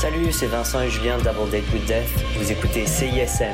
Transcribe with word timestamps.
Salut, 0.00 0.30
c'est 0.30 0.46
Vincent 0.46 0.80
et 0.80 0.90
Julien 0.90 1.18
Double 1.18 1.50
with 1.50 1.84
Death. 1.86 2.06
Vous 2.36 2.52
écoutez 2.52 2.86
CISM. 2.86 3.46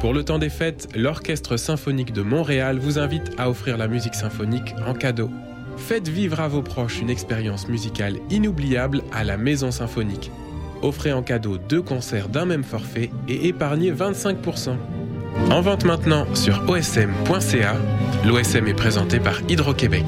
Pour 0.00 0.12
le 0.12 0.22
temps 0.22 0.38
des 0.38 0.50
fêtes, 0.50 0.86
l'Orchestre 0.94 1.56
symphonique 1.56 2.12
de 2.12 2.20
Montréal 2.20 2.78
vous 2.78 2.98
invite 2.98 3.30
à 3.38 3.48
offrir 3.48 3.78
la 3.78 3.88
musique 3.88 4.14
symphonique 4.14 4.74
en 4.86 4.92
cadeau. 4.92 5.30
Faites 5.78 6.08
vivre 6.08 6.40
à 6.40 6.48
vos 6.48 6.60
proches 6.60 7.00
une 7.00 7.08
expérience 7.08 7.68
musicale 7.68 8.18
inoubliable 8.28 9.02
à 9.14 9.24
la 9.24 9.38
Maison 9.38 9.70
Symphonique. 9.70 10.30
Offrez 10.84 11.14
en 11.14 11.22
cadeau 11.22 11.56
deux 11.56 11.80
concerts 11.80 12.28
d'un 12.28 12.44
même 12.44 12.62
forfait 12.62 13.10
et 13.26 13.48
épargnez 13.48 13.90
25%. 13.90 14.76
En 15.50 15.60
vente 15.62 15.86
maintenant 15.86 16.26
sur 16.34 16.62
osm.ca. 16.68 17.74
L'OSM 18.26 18.66
est 18.66 18.74
présenté 18.74 19.18
par 19.18 19.40
Hydro-Québec. 19.48 20.04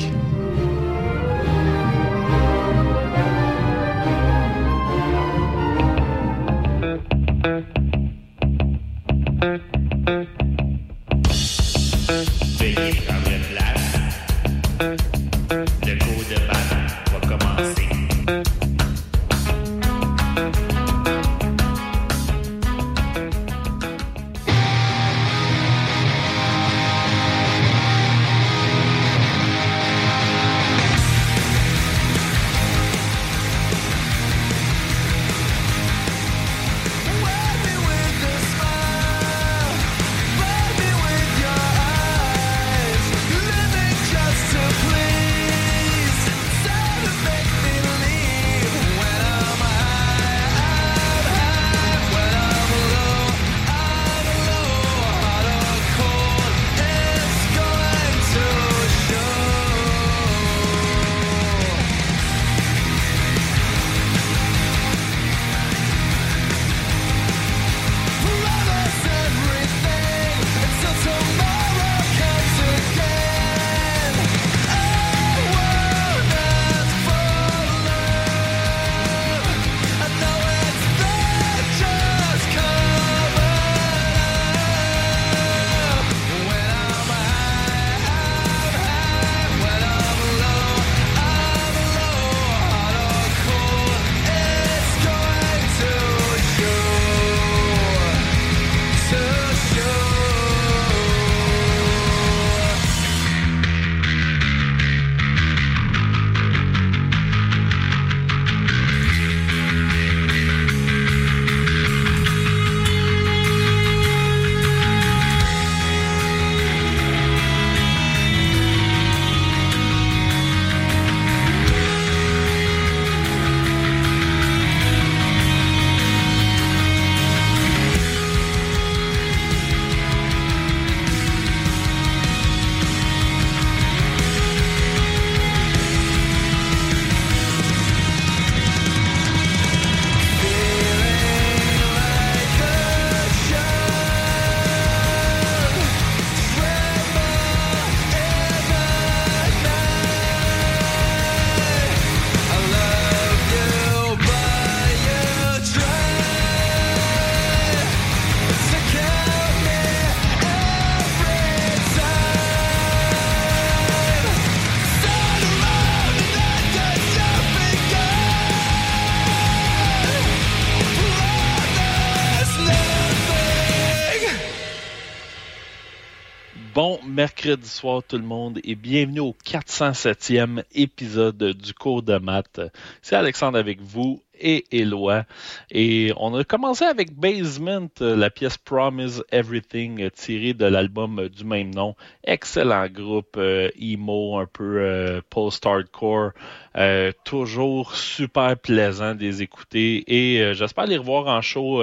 Mercredi 177.47 177.69
soir 177.69 178.03
tout 178.03 178.17
le 178.17 178.25
monde 178.25 178.59
et 178.65 178.75
bienvenue 178.75 179.21
au 179.21 179.33
407e 179.45 180.65
épisode 180.75 181.53
du 181.53 181.75
cours 181.75 182.03
de 182.03 182.19
maths. 182.19 182.61
C'est 183.03 183.15
Alexandre 183.15 183.57
avec 183.57 183.81
vous 183.81 184.21
et 184.41 184.65
Éloi. 184.71 185.25
Et 185.71 186.13
on 186.17 186.35
a 186.35 186.45
commencé 186.45 186.85
avec 186.85 187.15
Basement, 187.15 187.89
la 188.01 188.31
pièce 188.31 188.59
Promise 188.59 189.25
Everything 189.31 190.11
tirée 190.11 190.55
de 190.55 190.67
l'album 190.67 191.29
du 191.29 191.45
même 191.45 191.75
nom. 191.75 191.95
Excellent 192.25 192.89
groupe 192.89 193.37
euh, 193.37 193.71
emo, 193.81 194.39
un 194.39 194.47
peu 194.47 194.81
euh, 194.81 195.21
post-hardcore. 195.31 196.33
Euh, 196.77 197.13
toujours 197.25 197.95
super 197.95 198.57
plaisant 198.59 199.15
de 199.15 199.21
les 199.21 199.43
écouter 199.43 200.05
et 200.09 200.53
j'espère 200.55 200.87
les 200.87 200.99
revoir 200.99 201.27
en 201.27 201.41
show 201.41 201.83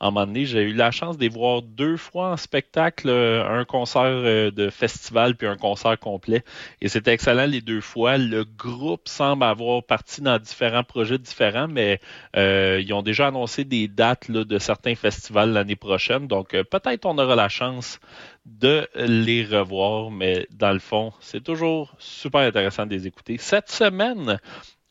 en 0.00 0.08
un 0.08 0.10
moment 0.10 0.26
donné. 0.26 0.46
J'ai 0.46 0.62
eu 0.62 0.74
la 0.74 0.90
chance 0.90 1.18
de 1.18 1.28
voir 1.28 1.62
deux 1.62 1.96
fois 1.96 2.32
en 2.32 2.36
spectacle, 2.36 3.08
un 3.10 3.64
concert 3.64 4.52
de 4.52 4.70
festival 4.70 5.36
puis 5.36 5.46
un 5.46 5.56
concert 5.56 5.98
complet 5.98 6.44
et 6.80 6.88
c'était 6.88 7.12
excellent 7.12 7.46
les 7.46 7.60
deux 7.60 7.80
fois. 7.80 8.18
Le 8.18 8.44
groupe 8.44 9.08
semble 9.08 9.44
avoir 9.44 9.82
parti 9.82 10.20
dans 10.20 10.38
différents 10.38 10.84
projets 10.84 11.18
différents, 11.18 11.68
mais 11.68 12.00
euh, 12.36 12.80
ils 12.84 12.92
ont 12.92 13.02
déjà 13.02 13.28
annoncé 13.28 13.64
des 13.64 13.88
dates 13.88 14.30
de 14.30 14.58
certains 14.58 14.94
festivals 14.94 15.52
l'année 15.52 15.76
prochaine. 15.76 16.26
Donc, 16.26 16.54
euh, 16.54 16.64
peut-être 16.64 17.06
on 17.06 17.18
aura 17.18 17.34
la 17.36 17.48
chance 17.48 18.00
de 18.46 18.88
les 18.96 19.44
revoir, 19.44 20.10
mais 20.10 20.46
dans 20.50 20.72
le 20.72 20.78
fond, 20.78 21.12
c'est 21.20 21.42
toujours 21.42 21.94
super 21.98 22.40
intéressant 22.40 22.86
de 22.86 22.94
les 22.94 23.06
écouter. 23.06 23.36
Cette 23.38 23.70
semaine, 23.70 24.38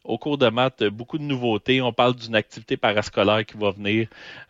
au 0.07 0.17
cours 0.17 0.37
de 0.37 0.49
maths, 0.49 0.83
beaucoup 0.85 1.17
de 1.17 1.23
nouveautés. 1.23 1.81
On 1.81 1.93
parle 1.93 2.15
d'une 2.15 2.35
activité 2.35 2.77
parascolaire 2.77 3.45
qui 3.45 3.57
va 3.57 3.71
venir. 3.71 4.07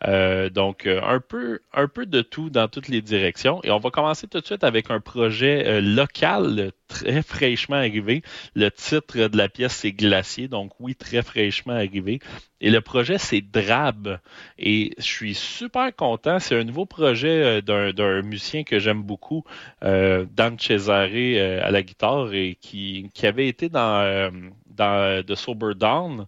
Euh, 0.08 0.50
donc, 0.50 0.88
un 0.88 1.20
peu, 1.20 1.60
un 1.74 1.88
peu 1.88 2.06
de 2.06 2.22
tout 2.22 2.50
dans 2.50 2.68
toutes 2.68 2.88
les 2.88 3.02
directions. 3.02 3.60
Et 3.64 3.72
on 3.72 3.80
va 3.80 3.90
commencer 3.90 4.28
tout 4.28 4.40
de 4.40 4.46
suite 4.46 4.64
avec 4.64 4.90
un 4.90 5.00
projet 5.00 5.82
local 5.82 6.72
très 6.88 7.22
fraîchement 7.22 7.76
arrivé. 7.76 8.24
Le 8.56 8.70
titre 8.70 9.28
de 9.28 9.38
la 9.38 9.50
pièce, 9.50 9.74
c'est 9.74 9.92
Glacier, 9.92 10.48
donc 10.48 10.72
oui, 10.80 10.96
très 10.96 11.22
fraîchement 11.22 11.74
arrivé. 11.74 12.20
Et 12.60 12.72
le 12.72 12.82
projet, 12.82 13.18
c'est 13.18 13.42
Drab. 13.42 14.20
Et 14.58 14.94
je 14.98 15.04
suis 15.04 15.36
super 15.36 15.96
content. 15.96 16.40
C'est 16.40 16.60
un 16.60 16.64
nouveau 16.64 16.86
projet 16.86 17.62
euh, 17.70 17.92
d'un 17.92 18.22
musicien 18.24 18.64
que 18.64 18.80
j'aime 18.80 19.04
beaucoup, 19.04 19.44
euh, 19.84 20.26
Dan 20.36 20.58
Cesare 20.60 21.10
euh, 21.14 21.62
à 21.64 21.72
la 21.72 21.84
guitare, 21.84 22.34
et 22.34 22.58
qui, 22.60 23.10
qui 23.14 23.28
avait 23.28 23.48
été 23.48 23.70
dans, 23.70 24.32
dans 24.76 25.24
The 25.24 25.36
Sober 25.36 25.74
Down. 25.76 26.26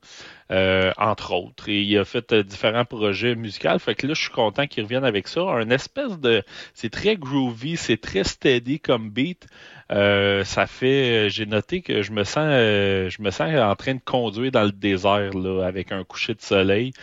Entre 0.50 1.34
autres. 1.34 1.70
Et 1.70 1.82
il 1.82 1.98
a 1.98 2.06
fait 2.06 2.34
différents 2.34 2.86
projets 2.86 3.36
musicaux. 3.36 3.78
Fait 3.80 3.96
que 3.96 4.08
là, 4.08 4.14
je 4.14 4.22
suis 4.22 4.32
content 4.32 4.68
qu'il 4.68 4.84
revienne 4.84 5.06
avec 5.06 5.28
ça. 5.28 5.42
Un 5.42 5.70
espèce 5.70 6.20
de. 6.20 6.44
C'est 6.74 6.90
très 6.90 7.16
groovy, 7.18 7.78
c'est 7.78 7.98
très 7.98 8.24
steady 8.24 8.80
comme 8.80 9.10
beat. 9.10 9.48
ça 9.90 10.66
fait. 10.68 11.30
J'ai 11.30 11.46
noté 11.46 11.82
que 11.82 12.02
je 12.02 12.12
me 12.12 12.24
sens 12.24 12.50
je 12.50 13.22
me 13.22 13.32
sens 13.32 13.54
en 13.56 13.76
train 13.76 13.96
de 13.96 14.02
conduire 14.04 14.52
dans 14.52 14.64
le 14.64 14.72
désert 14.72 15.34
là, 15.34 15.66
avec 15.66 15.92
un 15.92 16.04
coucher 16.04 16.34
de 16.34 16.42
soleil. 16.42 16.94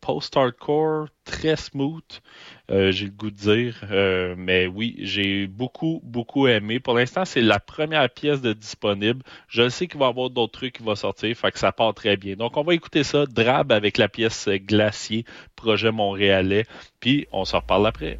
Post-hardcore, 0.00 1.08
très 1.24 1.56
smooth. 1.56 2.20
Euh, 2.70 2.92
j'ai 2.92 3.06
le 3.06 3.10
goût 3.10 3.30
de 3.30 3.36
dire. 3.36 3.80
Euh, 3.90 4.34
mais 4.38 4.66
oui, 4.66 4.96
j'ai 5.00 5.46
beaucoup, 5.46 6.00
beaucoup 6.04 6.46
aimé. 6.46 6.78
Pour 6.78 6.94
l'instant, 6.94 7.24
c'est 7.24 7.40
la 7.40 7.58
première 7.58 8.08
pièce 8.08 8.40
de 8.40 8.52
disponible. 8.52 9.22
Je 9.48 9.68
sais 9.68 9.88
qu'il 9.88 9.98
va 9.98 10.06
y 10.06 10.08
avoir 10.08 10.30
d'autres 10.30 10.52
trucs 10.52 10.76
qui 10.76 10.82
vont 10.82 10.94
sortir, 10.94 11.36
fait 11.36 11.50
que 11.50 11.58
ça 11.58 11.72
part 11.72 11.94
très 11.94 12.16
bien. 12.16 12.36
Donc, 12.36 12.56
on 12.56 12.62
va 12.62 12.74
écouter 12.74 13.02
ça, 13.02 13.26
Drab 13.26 13.72
avec 13.72 13.98
la 13.98 14.08
pièce 14.08 14.48
Glacier, 14.48 15.24
projet 15.56 15.90
montréalais, 15.90 16.66
puis 17.00 17.26
on 17.32 17.44
se 17.44 17.56
reparle 17.56 17.86
après. 17.86 18.18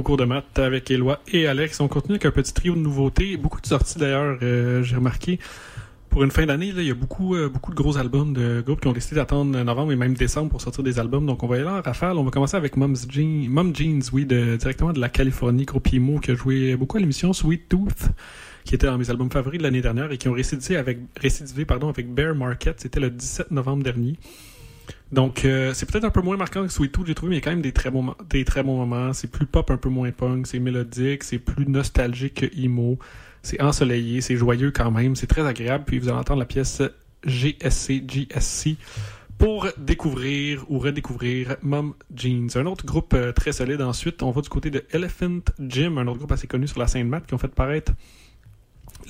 Toujours 0.00 0.14
au 0.14 0.16
cours 0.16 0.16
de 0.16 0.24
maths 0.24 0.58
avec 0.58 0.90
Éloi 0.90 1.20
et 1.32 1.46
Alex. 1.46 1.80
On 1.80 1.88
continue 1.88 2.14
avec 2.14 2.26
un 2.26 2.30
petit 2.30 2.52
trio 2.52 2.74
de 2.74 2.80
nouveautés. 2.80 3.36
Beaucoup 3.36 3.60
de 3.60 3.66
sorties 3.66 3.98
d'ailleurs, 3.98 4.38
euh, 4.42 4.82
j'ai 4.82 4.96
remarqué. 4.96 5.38
Pour 6.08 6.24
une 6.24 6.30
fin 6.30 6.44
d'année, 6.46 6.72
il 6.76 6.82
y 6.82 6.90
a 6.90 6.94
beaucoup, 6.94 7.36
euh, 7.36 7.48
beaucoup 7.48 7.70
de 7.70 7.76
gros 7.76 7.96
albums 7.96 8.32
de 8.32 8.62
groupes 8.62 8.80
qui 8.80 8.88
ont 8.88 8.92
décidé 8.92 9.16
d'attendre 9.16 9.62
novembre 9.62 9.92
et 9.92 9.96
même 9.96 10.14
décembre 10.14 10.50
pour 10.50 10.60
sortir 10.60 10.82
des 10.82 10.98
albums. 10.98 11.26
Donc 11.26 11.42
on 11.42 11.46
va 11.46 11.58
y 11.58 11.60
aller 11.60 11.68
en 11.68 11.82
rafale. 11.82 12.16
On 12.16 12.24
va 12.24 12.30
commencer 12.30 12.56
avec 12.56 12.76
Mom's 12.76 13.06
Jeans, 13.08 13.48
Mom 13.48 13.74
Jeans, 13.74 14.02
oui, 14.12 14.24
directement 14.24 14.92
de 14.92 15.00
la 15.00 15.08
Californie, 15.08 15.64
groupe 15.66 15.92
Imo, 15.92 16.18
qui 16.18 16.32
a 16.32 16.34
joué 16.34 16.76
beaucoup 16.76 16.96
à 16.96 17.00
l'émission 17.00 17.32
Sweet 17.32 17.68
Tooth, 17.68 18.08
qui 18.64 18.74
était 18.74 18.86
dans 18.86 18.98
mes 18.98 19.10
albums 19.10 19.30
favoris 19.30 19.58
de 19.58 19.64
l'année 19.64 19.82
dernière 19.82 20.10
et 20.10 20.18
qui 20.18 20.28
ont 20.28 20.34
récidivé 20.34 20.76
avec 20.76 20.98
Bear 22.14 22.34
Market. 22.34 22.80
C'était 22.80 23.00
le 23.00 23.10
17 23.10 23.50
novembre 23.50 23.84
dernier. 23.84 24.16
Donc, 25.12 25.44
euh, 25.44 25.72
c'est 25.74 25.90
peut-être 25.90 26.04
un 26.04 26.10
peu 26.10 26.22
moins 26.22 26.36
marquant 26.36 26.62
que 26.64 26.72
Sweet 26.72 26.92
Tooth, 26.92 27.06
j'ai 27.06 27.14
trouvé, 27.14 27.30
mais 27.30 27.36
il 27.36 27.38
y 27.38 27.42
a 27.42 27.44
quand 27.44 27.50
même 27.50 27.62
des 27.62 27.72
très 27.72 27.90
bons, 27.90 28.14
très 28.46 28.62
bons 28.62 28.76
moments. 28.76 29.12
C'est 29.12 29.30
plus 29.30 29.46
pop, 29.46 29.70
un 29.70 29.76
peu 29.76 29.88
moins 29.88 30.10
punk, 30.12 30.46
c'est 30.46 30.58
mélodique, 30.58 31.24
c'est 31.24 31.38
plus 31.38 31.66
nostalgique 31.66 32.34
que 32.34 32.60
emo. 32.60 32.98
C'est 33.42 33.60
ensoleillé, 33.62 34.20
c'est 34.20 34.36
joyeux 34.36 34.70
quand 34.70 34.90
même, 34.90 35.16
c'est 35.16 35.26
très 35.26 35.46
agréable. 35.46 35.84
Puis 35.86 35.98
vous 35.98 36.08
allez 36.08 36.18
entendre 36.18 36.40
la 36.40 36.46
pièce 36.46 36.82
GSC, 37.24 38.04
GSC 38.06 38.76
pour 39.38 39.68
découvrir 39.78 40.64
ou 40.68 40.78
redécouvrir 40.78 41.56
Mom 41.62 41.94
Jeans. 42.14 42.50
Un 42.56 42.66
autre 42.66 42.84
groupe 42.84 43.14
euh, 43.14 43.32
très 43.32 43.52
solide 43.52 43.80
ensuite, 43.80 44.22
on 44.22 44.30
va 44.30 44.42
du 44.42 44.50
côté 44.50 44.70
de 44.70 44.84
Elephant 44.92 45.40
Gym, 45.58 45.96
un 45.96 46.06
autre 46.06 46.18
groupe 46.18 46.32
assez 46.32 46.46
connu 46.46 46.68
sur 46.68 46.78
la 46.78 46.86
scène 46.86 47.08
mat 47.08 47.22
qui 47.26 47.32
ont 47.32 47.38
fait 47.38 47.48
paraître 47.48 47.92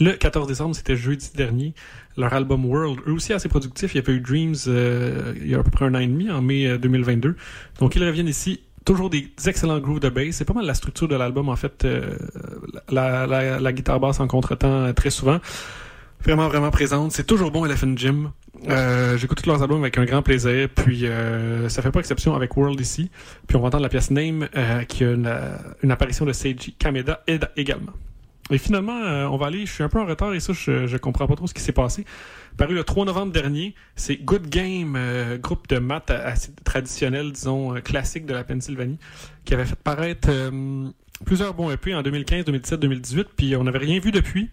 le 0.00 0.12
14 0.12 0.46
décembre, 0.46 0.74
c'était 0.74 0.96
jeudi 0.96 1.30
dernier, 1.34 1.74
leur 2.16 2.32
album 2.32 2.64
World, 2.64 3.00
eux 3.06 3.12
aussi 3.12 3.32
assez 3.32 3.48
productif. 3.48 3.94
Il 3.94 3.98
y 3.98 4.00
avait 4.00 4.14
eu 4.14 4.20
Dreams 4.20 4.54
euh, 4.66 5.34
il 5.36 5.48
y 5.48 5.54
a 5.54 5.58
à 5.58 5.62
peu 5.62 5.70
près 5.70 5.84
un 5.84 5.94
an 5.94 5.98
et 5.98 6.06
demi, 6.06 6.30
en 6.30 6.42
mai 6.42 6.78
2022. 6.78 7.28
Euh, 7.28 7.34
Donc 7.80 7.96
ils 7.96 8.04
reviennent 8.04 8.28
ici. 8.28 8.60
Toujours 8.84 9.10
des 9.10 9.30
excellents 9.46 9.78
grooves 9.78 10.00
de 10.00 10.08
bass. 10.08 10.36
C'est 10.36 10.46
pas 10.46 10.54
mal 10.54 10.64
la 10.64 10.72
structure 10.72 11.06
de 11.06 11.14
l'album, 11.14 11.50
en 11.50 11.56
fait. 11.56 11.84
Euh, 11.84 12.16
la, 12.90 13.72
guitare 13.72 14.00
basse 14.00 14.20
en 14.20 14.26
contretemps 14.26 14.92
très 14.94 15.10
souvent. 15.10 15.38
Vraiment, 16.24 16.48
vraiment 16.48 16.70
présente. 16.70 17.12
C'est 17.12 17.26
toujours 17.26 17.50
bon, 17.50 17.66
Elephant. 17.66 17.94
Euh, 18.68 19.16
J'écoute 19.18 19.42
tous 19.42 19.48
leurs 19.48 19.62
albums 19.62 19.82
avec 19.82 19.98
un 19.98 20.06
grand 20.06 20.22
plaisir. 20.22 20.68
Puis 20.74 21.06
euh, 21.06 21.68
ça 21.68 21.82
fait 21.82 21.90
pas 21.90 22.00
exception 22.00 22.34
avec 22.34 22.56
World 22.56 22.80
ici. 22.80 23.10
Puis 23.46 23.56
on 23.56 23.60
va 23.60 23.68
entendre 23.68 23.82
la 23.82 23.90
pièce 23.90 24.10
Name 24.10 24.48
qui 24.88 25.04
a 25.04 25.12
une, 25.12 25.30
une 25.82 25.90
apparition 25.90 26.24
de 26.24 26.32
Seiji 26.32 26.72
Kameda 26.72 27.22
également. 27.56 27.92
Et 28.50 28.58
finalement, 28.58 28.96
euh, 29.04 29.26
on 29.26 29.36
va 29.36 29.46
aller, 29.46 29.64
je 29.64 29.72
suis 29.72 29.84
un 29.84 29.88
peu 29.88 30.00
en 30.00 30.06
retard 30.06 30.34
et 30.34 30.40
ça, 30.40 30.52
je, 30.52 30.86
je 30.86 30.96
comprends 30.96 31.26
pas 31.26 31.36
trop 31.36 31.46
ce 31.46 31.54
qui 31.54 31.62
s'est 31.62 31.72
passé. 31.72 32.04
Paru 32.56 32.74
le 32.74 32.82
3 32.84 33.04
novembre 33.04 33.32
dernier, 33.32 33.74
c'est 33.94 34.16
Good 34.16 34.48
Game, 34.48 34.94
euh, 34.96 35.38
groupe 35.38 35.68
de 35.68 35.78
maths 35.78 36.10
assez 36.10 36.52
traditionnel, 36.64 37.32
disons, 37.32 37.76
euh, 37.76 37.80
classique 37.80 38.26
de 38.26 38.34
la 38.34 38.42
Pennsylvanie, 38.42 38.98
qui 39.44 39.54
avait 39.54 39.64
fait 39.64 39.76
paraître 39.76 40.30
plusieurs 41.24 41.54
bons 41.54 41.70
EP 41.70 41.94
en 41.94 42.02
2015, 42.02 42.44
2017, 42.44 42.80
2018, 42.80 43.28
puis 43.36 43.56
on 43.56 43.64
n'avait 43.64 43.78
rien 43.78 44.00
vu 44.00 44.10
depuis. 44.10 44.50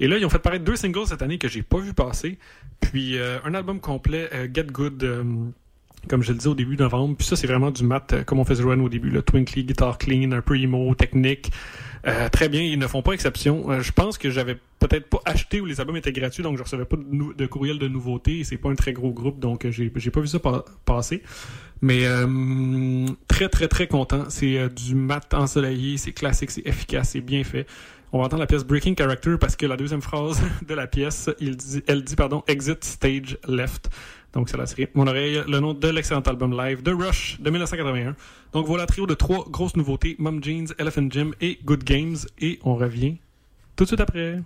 Et 0.00 0.08
là, 0.08 0.16
ils 0.18 0.24
ont 0.24 0.30
fait 0.30 0.38
paraître 0.38 0.64
deux 0.64 0.76
singles 0.76 1.06
cette 1.06 1.22
année 1.22 1.38
que 1.38 1.48
j'ai 1.48 1.62
pas 1.62 1.78
vu 1.78 1.92
passer, 1.92 2.38
puis 2.80 3.16
un 3.18 3.54
album 3.54 3.80
complet, 3.80 4.28
Get 4.52 4.64
Good 4.64 5.54
comme 6.08 6.22
je 6.22 6.32
le 6.32 6.38
disais 6.38 6.48
au 6.48 6.54
début 6.54 6.76
novembre. 6.76 7.16
Puis 7.16 7.26
ça, 7.26 7.36
c'est 7.36 7.46
vraiment 7.46 7.70
du 7.70 7.84
mat 7.84 8.24
comme 8.26 8.38
on 8.38 8.44
faisait 8.44 8.62
jouer 8.62 8.76
au 8.76 8.88
début. 8.88 9.10
Le 9.10 9.22
Twinkly, 9.22 9.64
Guitar 9.64 9.98
Clean, 9.98 10.32
un 10.32 10.40
peu 10.40 10.58
emo, 10.58 10.94
technique. 10.94 11.50
Euh, 12.06 12.28
très 12.28 12.48
bien, 12.48 12.62
ils 12.62 12.78
ne 12.78 12.86
font 12.86 13.02
pas 13.02 13.12
exception. 13.12 13.70
Euh, 13.70 13.80
je 13.80 13.92
pense 13.92 14.18
que 14.18 14.30
j'avais 14.30 14.58
peut-être 14.78 15.08
pas 15.08 15.20
acheté 15.24 15.60
où 15.60 15.64
les 15.64 15.80
albums 15.80 15.96
étaient 15.96 16.12
gratuits, 16.12 16.42
donc 16.42 16.58
je 16.58 16.62
recevais 16.62 16.84
pas 16.84 16.96
de, 16.96 17.34
de 17.34 17.46
courriel 17.46 17.78
de 17.78 17.88
nouveautés. 17.88 18.44
C'est 18.44 18.58
pas 18.58 18.68
un 18.68 18.74
très 18.74 18.92
gros 18.92 19.10
groupe, 19.10 19.38
donc 19.38 19.64
euh, 19.64 19.70
j'ai 19.70 19.88
pas 19.88 20.20
vu 20.20 20.26
ça 20.26 20.38
passer. 20.84 21.22
Mais 21.80 22.04
très 23.28 23.48
très 23.48 23.68
très 23.68 23.86
content. 23.86 24.24
C'est 24.28 24.70
du 24.70 24.94
mat 24.94 25.34
ensoleillé, 25.34 25.98
c'est 25.98 26.12
classique, 26.12 26.50
c'est 26.50 26.66
efficace, 26.66 27.10
c'est 27.10 27.20
bien 27.20 27.44
fait. 27.44 27.66
On 28.14 28.18
va 28.18 28.26
entendre 28.26 28.42
la 28.42 28.46
pièce 28.46 28.64
Breaking 28.64 28.94
Character 28.96 29.34
parce 29.40 29.56
que 29.56 29.66
la 29.66 29.76
deuxième 29.76 30.00
phrase 30.00 30.40
de 30.68 30.72
la 30.72 30.86
pièce, 30.86 31.28
il 31.40 31.56
dit, 31.56 31.82
elle 31.88 32.04
dit 32.04 32.14
pardon, 32.14 32.44
Exit 32.46 32.84
Stage 32.84 33.38
Left. 33.48 33.90
Donc, 34.34 34.48
c'est 34.48 34.56
la 34.56 34.66
série 34.66 34.88
Mon 34.94 35.06
oreille, 35.06 35.42
le 35.46 35.60
nom 35.60 35.74
de 35.74 35.88
l'excellent 35.88 36.20
album 36.20 36.56
live 36.56 36.82
de 36.82 36.92
Rush 36.92 37.40
de 37.40 37.50
1981. 37.50 38.16
Donc, 38.52 38.66
voilà, 38.66 38.84
trio 38.86 39.06
de 39.06 39.14
trois 39.14 39.46
grosses 39.48 39.76
nouveautés 39.76 40.16
Mom 40.18 40.42
Jeans, 40.42 40.66
Elephant 40.78 41.08
Gym 41.08 41.34
et 41.40 41.58
Good 41.64 41.84
Games. 41.84 42.16
Et 42.40 42.58
on 42.64 42.74
revient 42.74 43.16
tout 43.76 43.84
de 43.84 43.88
suite 43.88 44.00
après. 44.00 44.40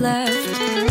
left. 0.00 0.85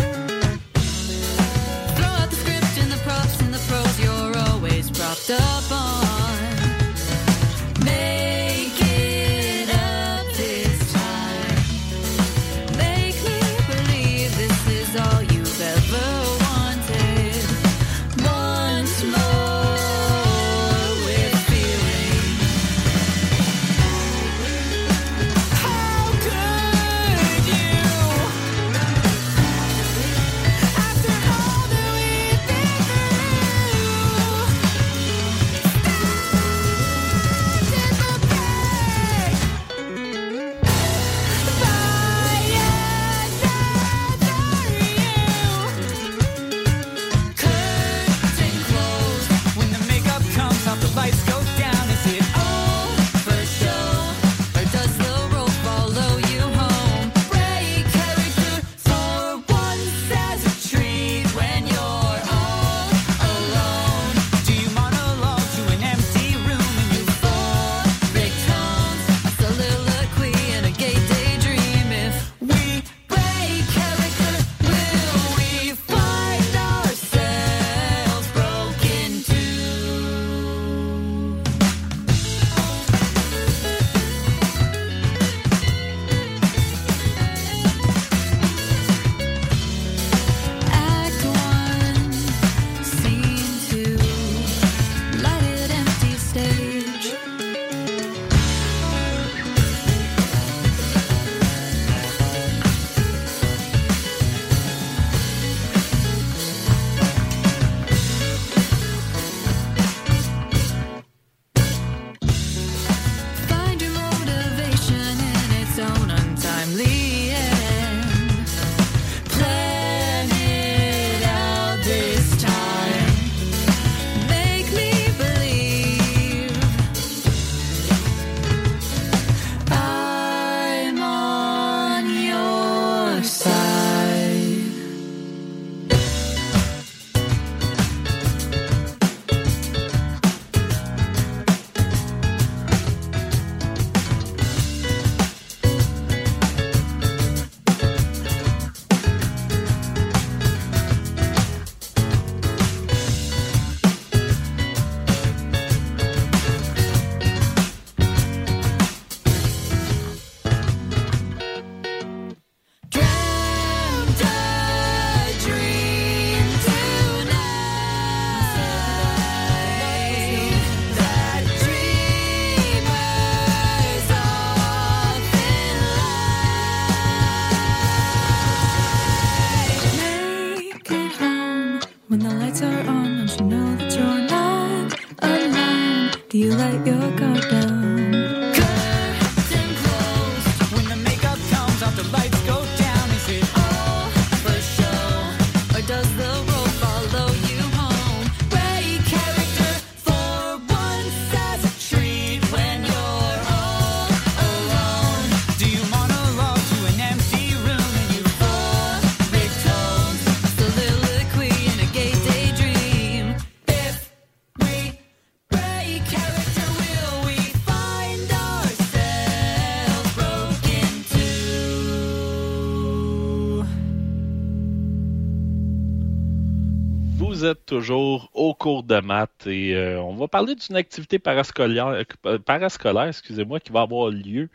Vous 227.36 227.44
êtes 227.44 227.66
toujours 227.66 228.30
au 228.32 228.54
cours 228.54 228.82
de 228.82 228.98
maths 229.00 229.46
et 229.46 229.76
euh, 229.76 230.00
on 230.00 230.14
va 230.14 230.26
parler 230.26 230.54
d'une 230.54 230.74
activité 230.74 231.18
parascolaire, 231.18 232.02
euh, 232.24 232.38
parascolaire 232.38 233.08
excusez-moi, 233.08 233.60
qui 233.60 233.72
va 233.72 233.82
avoir 233.82 234.08
lieu 234.08 234.48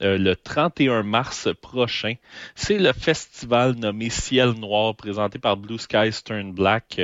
euh, 0.00 0.16
le 0.16 0.34
31 0.34 1.02
mars 1.02 1.50
prochain. 1.60 2.14
C'est 2.54 2.78
le 2.78 2.94
festival 2.94 3.74
nommé 3.74 4.08
Ciel 4.08 4.52
Noir 4.52 4.96
présenté 4.96 5.38
par 5.38 5.58
Blue 5.58 5.76
Sky 5.76 6.10
Stern 6.10 6.52
Black 6.52 6.98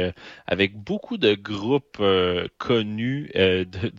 avec 0.46 0.74
beaucoup 0.74 1.18
de 1.18 1.34
groupes 1.34 2.02
connus 2.56 3.30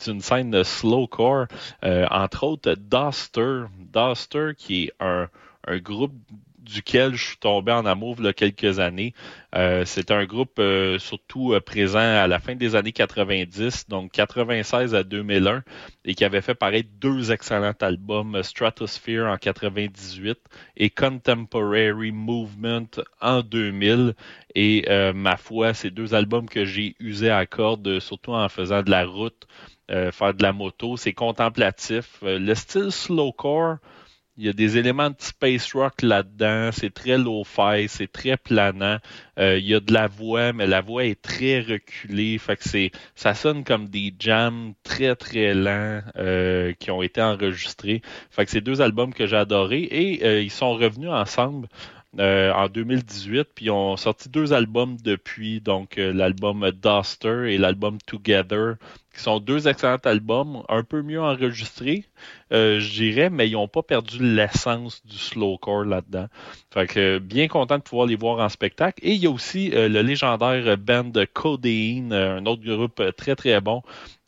d'une 0.04 0.22
scène 0.22 0.50
de 0.50 0.64
slowcore, 0.64 1.46
entre 1.84 2.44
autres 2.44 2.74
Duster, 2.74 3.66
Duster 3.94 4.54
qui 4.58 4.86
est 4.86 4.94
un 5.00 5.30
groupe 5.78 6.16
duquel 6.70 7.16
je 7.16 7.26
suis 7.26 7.38
tombé 7.38 7.72
en 7.72 7.86
amour 7.86 8.16
il 8.20 8.26
y 8.26 8.28
a 8.28 8.34
quelques 8.34 8.80
années. 8.80 9.14
Euh, 9.56 9.84
c'est 9.86 10.12
un 10.12 10.26
groupe 10.26 10.60
euh, 10.60 11.00
surtout 11.00 11.54
euh, 11.54 11.60
présent 11.60 12.00
à 12.00 12.28
la 12.28 12.40
fin 12.40 12.56
des 12.56 12.76
années 12.76 12.92
90, 12.92 13.90
donc 13.90 14.12
96 14.12 14.94
à 14.94 15.04
2001, 15.04 15.64
et 16.06 16.14
qui 16.14 16.24
avait 16.24 16.42
fait 16.42 16.54
paraître 16.54 16.90
deux 17.00 17.32
excellents 17.32 17.74
albums, 17.82 18.42
Stratosphere 18.44 19.26
en 19.28 19.38
98 19.38 20.38
et 20.78 20.90
Contemporary 20.90 22.12
Movement 22.12 22.88
en 23.22 23.42
2000. 23.42 24.14
Et 24.56 24.86
ma 25.14 25.38
foi, 25.38 25.74
ces 25.74 25.92
deux 25.92 26.14
albums 26.16 26.50
que 26.50 26.66
j'ai 26.66 26.96
usés 27.00 27.30
à 27.30 27.46
cordes, 27.46 28.00
surtout 28.00 28.34
en 28.34 28.50
faisant 28.50 28.82
de 28.82 28.90
la 28.90 29.06
route, 29.06 29.48
faire 29.88 30.34
de 30.34 30.44
la 30.44 30.54
moto, 30.54 30.98
c'est 30.98 31.14
contemplatif. 31.14 32.18
Le 32.24 32.54
style 32.56 32.92
slowcore, 32.92 33.78
il 34.40 34.46
y 34.46 34.50
a 34.50 34.54
des 34.54 34.78
éléments 34.78 35.10
de 35.10 35.16
space 35.20 35.74
rock 35.74 36.02
là-dedans. 36.02 36.70
C'est 36.72 36.94
très 36.94 37.18
low-fi, 37.18 37.88
c'est 37.90 38.12
très 38.12 38.38
planant. 38.38 38.98
Euh, 39.38 39.58
il 39.60 39.66
y 39.68 39.76
a 39.76 39.82
de 39.82 39.94
la 39.94 40.08
voix, 40.08 40.54
mais 40.54 40.66
la 40.66 40.82
voix 40.82 41.06
est 41.06 41.22
très 41.22 41.60
reculée. 41.60 42.38
Fait 42.38 42.56
que 42.56 42.64
c'est, 42.68 42.92
ça 43.16 43.34
sonne 43.34 43.64
comme 43.66 43.90
des 43.90 44.14
jams 44.18 44.74
très 44.84 45.16
très 45.16 45.54
lents 45.54 46.02
euh, 46.18 46.74
qui 46.80 46.90
ont 46.92 47.02
été 47.04 47.22
enregistrés. 47.22 48.02
Fait 48.32 48.46
que 48.46 48.52
c'est 48.52 48.62
deux 48.62 48.82
albums 48.82 49.14
que 49.14 49.28
j'ai 49.28 49.36
adorés 49.36 49.88
et 49.92 50.26
euh, 50.26 50.42
ils 50.42 50.52
sont 50.52 50.74
revenus 50.74 51.10
ensemble. 51.10 51.68
euh, 52.20 52.52
en 52.54 52.68
2018, 52.70 53.50
puis 53.56 53.66
ils 53.66 53.72
ont 53.72 53.96
sorti 53.98 54.30
deux 54.30 54.54
albums 54.54 54.98
depuis, 55.04 55.62
donc 55.62 55.98
euh, 55.98 56.12
l'album 56.14 56.72
Duster 56.72 57.54
et 57.54 57.58
l'album 57.58 58.00
Together, 58.06 58.76
qui 59.14 59.22
sont 59.22 59.40
deux 59.40 59.68
excellents 59.68 59.98
albums, 60.04 60.64
un 60.70 60.84
peu 60.84 61.02
mieux 61.02 61.22
enregistrés, 61.22 62.06
euh, 62.54 62.80
je 62.80 62.90
dirais, 62.92 63.30
mais 63.30 63.50
ils 63.50 63.54
n'ont 63.54 63.68
pas 63.68 63.82
perdu 63.82 64.18
l'essence 64.20 65.06
du 65.06 65.18
slowcore 65.18 65.86
là-dedans. 65.86 66.28
Fait 66.72 66.88
que 66.88 67.00
euh, 67.00 67.20
bien 67.20 67.48
content 67.48 67.78
de 67.78 67.84
pouvoir 67.84 68.08
les 68.08 68.16
voir 68.16 68.40
en 68.40 68.50
spectacle. 68.50 69.00
Et 69.04 69.14
il 69.14 69.22
y 69.22 69.28
a 69.28 69.30
aussi 69.32 69.72
euh, 69.74 69.90
le 69.90 70.02
légendaire 70.02 70.78
band 70.78 71.12
Codeine, 71.34 72.14
un 72.14 72.46
autre 72.46 72.64
groupe 72.64 73.02
très 73.18 73.36
très 73.36 73.60
bon. 73.62 73.82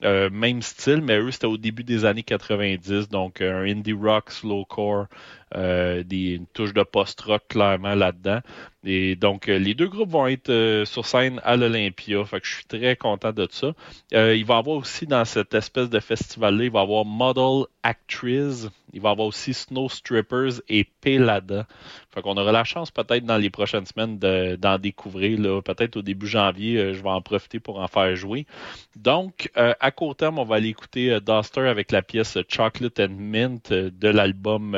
Même 0.03 0.63
style, 0.63 1.01
mais 1.03 1.19
eux, 1.19 1.29
c'était 1.29 1.45
au 1.45 1.57
début 1.57 1.83
des 1.83 2.05
années 2.05 2.23
90, 2.23 3.09
donc 3.09 3.39
un 3.39 3.61
indie 3.61 3.93
rock, 3.93 4.31
slowcore, 4.31 5.05
des, 5.53 6.33
une 6.33 6.47
touche 6.47 6.73
de 6.73 6.81
post-rock 6.81 7.43
clairement 7.47 7.93
là-dedans. 7.93 8.39
Et 8.83 9.15
donc, 9.15 9.47
euh, 9.47 9.59
les 9.59 9.75
deux 9.75 9.87
groupes 9.87 10.09
vont 10.09 10.25
être 10.25 10.49
euh, 10.49 10.85
sur 10.85 11.05
scène 11.05 11.39
à 11.43 11.55
l'Olympia. 11.55 12.25
Fait 12.25 12.41
que 12.41 12.47
je 12.47 12.55
suis 12.55 12.65
très 12.65 12.95
content 12.95 13.31
de 13.31 13.47
ça. 13.51 13.73
Euh, 14.13 14.35
il 14.35 14.43
va 14.43 14.55
y 14.55 14.57
avoir 14.57 14.77
aussi 14.77 15.05
dans 15.05 15.23
cette 15.23 15.53
espèce 15.53 15.89
de 15.89 15.99
festival-là, 15.99 16.63
il 16.63 16.71
va 16.71 16.79
y 16.79 16.83
avoir 16.83 17.05
Model 17.05 17.67
Actress, 17.83 18.69
il 18.91 18.99
va 19.01 19.09
y 19.09 19.11
avoir 19.11 19.27
aussi 19.27 19.53
Snow 19.53 19.87
Strippers 19.87 20.61
et 20.67 20.87
Pelada. 21.01 21.67
Fait 22.09 22.23
qu'on 22.23 22.35
aura 22.37 22.51
la 22.51 22.63
chance 22.63 22.89
peut-être 22.89 23.23
dans 23.23 23.37
les 23.37 23.51
prochaines 23.51 23.85
semaines 23.85 24.17
de- 24.17 24.55
d'en 24.55 24.79
découvrir. 24.79 25.61
Peut-être 25.63 25.97
au 25.97 26.01
début 26.01 26.27
janvier, 26.27 26.77
euh, 26.77 26.93
je 26.95 27.03
vais 27.03 27.09
en 27.09 27.21
profiter 27.21 27.59
pour 27.59 27.79
en 27.79 27.87
faire 27.87 28.15
jouer. 28.15 28.47
Donc, 28.95 29.51
euh, 29.57 29.73
à 29.79 29.91
court 29.91 30.15
terme, 30.15 30.39
on 30.39 30.43
va 30.43 30.55
aller 30.55 30.69
écouter 30.69 31.19
Duster 31.21 31.67
avec 31.67 31.91
la 31.91 32.01
pièce 32.01 32.37
Chocolate 32.49 32.99
and 32.99 33.15
Mint 33.17 33.71
de 33.71 34.07
l'album 34.07 34.75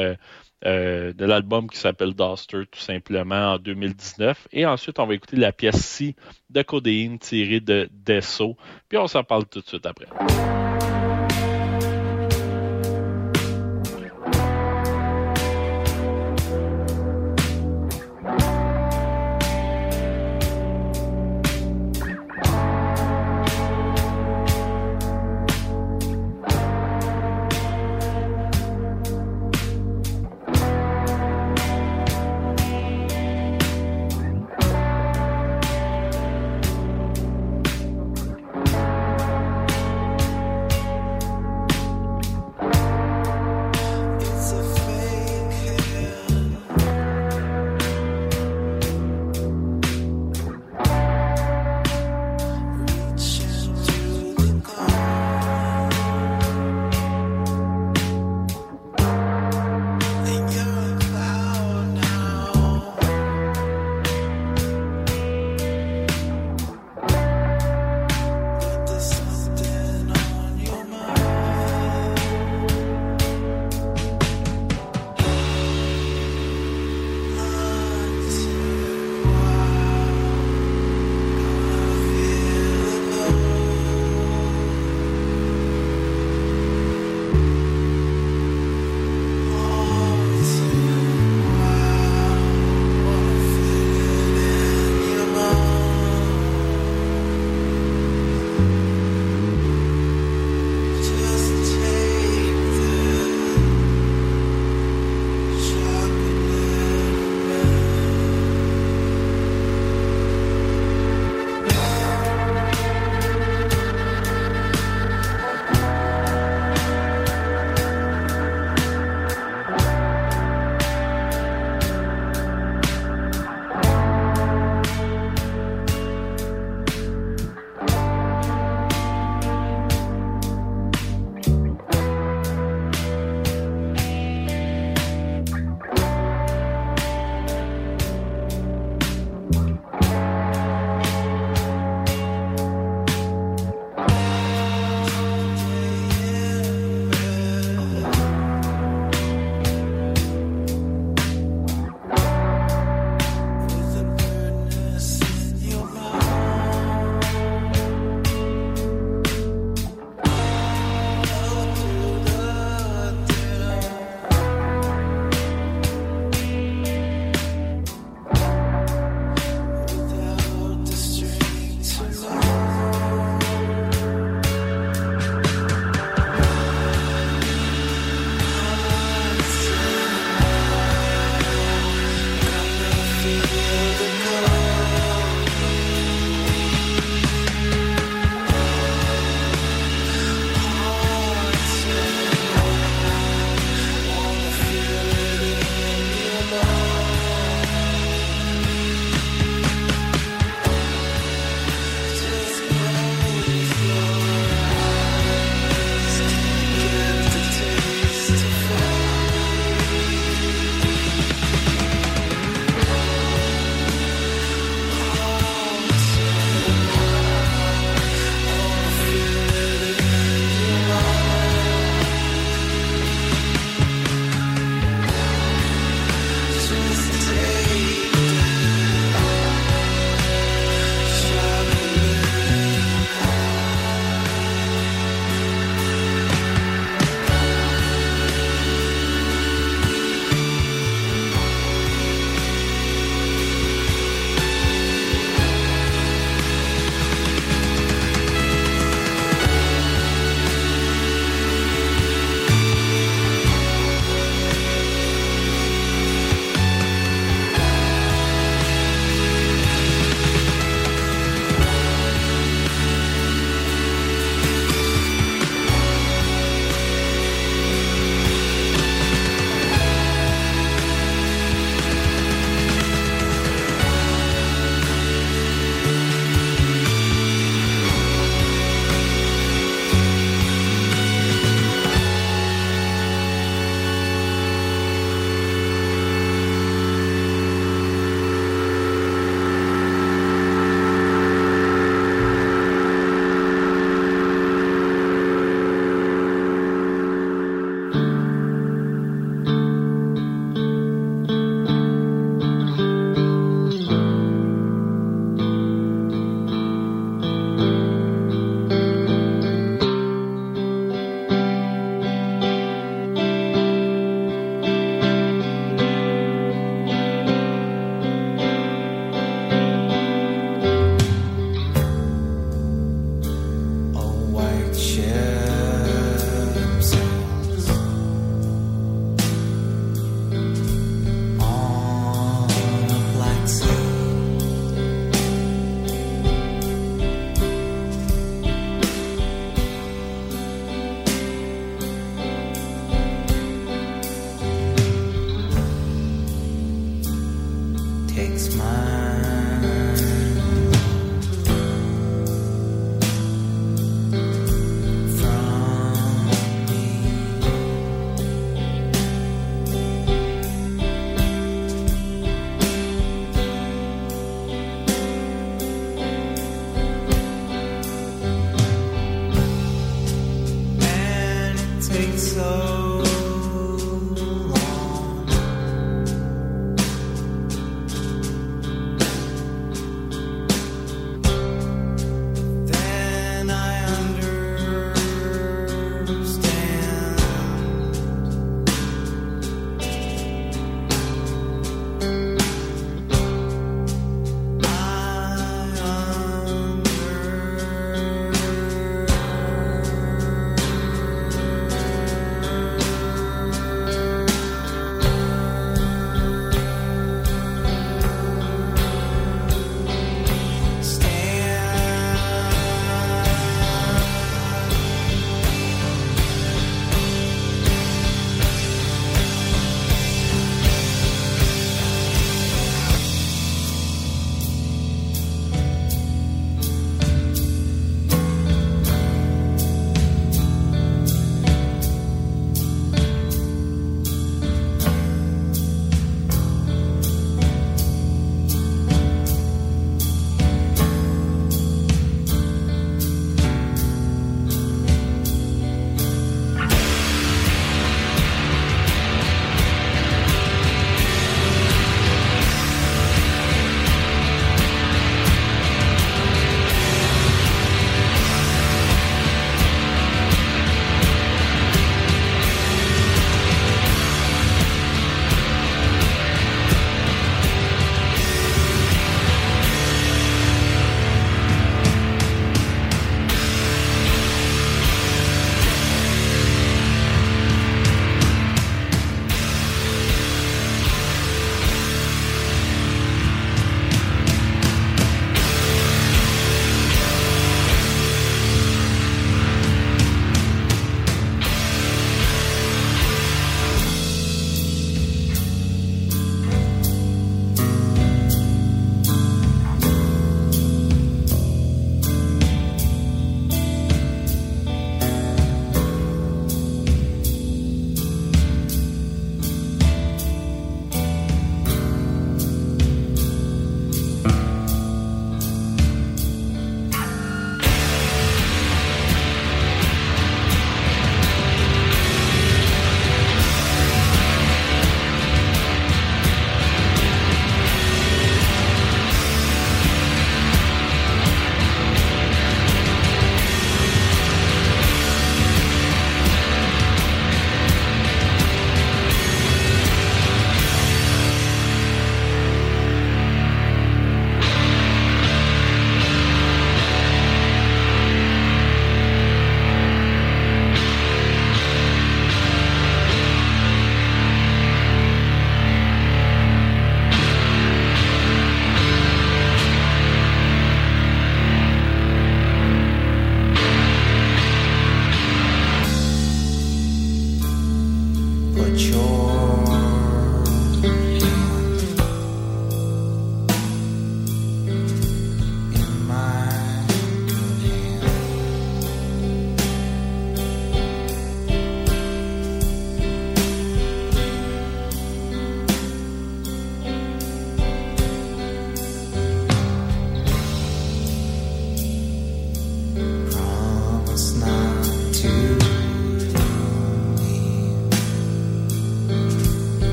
euh, 0.66 1.14
de 1.14 1.26
l'album 1.26 1.70
qui 1.70 1.78
s'appelle 1.78 2.14
Duster, 2.14 2.64
tout 2.72 2.80
simplement, 2.80 3.54
en 3.54 3.58
2019. 3.58 4.48
Et 4.52 4.66
ensuite, 4.66 5.00
on 5.00 5.06
va 5.06 5.14
écouter 5.14 5.38
la 5.38 5.52
pièce 5.52 5.84
C 5.84 6.16
de 6.50 6.62
Codéine 6.62 7.20
tirée 7.20 7.60
de 7.60 7.90
Desso. 7.92 8.56
Puis 8.88 8.98
on 8.98 9.08
s'en 9.08 9.24
parle 9.24 9.46
tout 9.46 9.62
de 9.62 9.68
suite 9.68 9.86
après. 9.86 10.08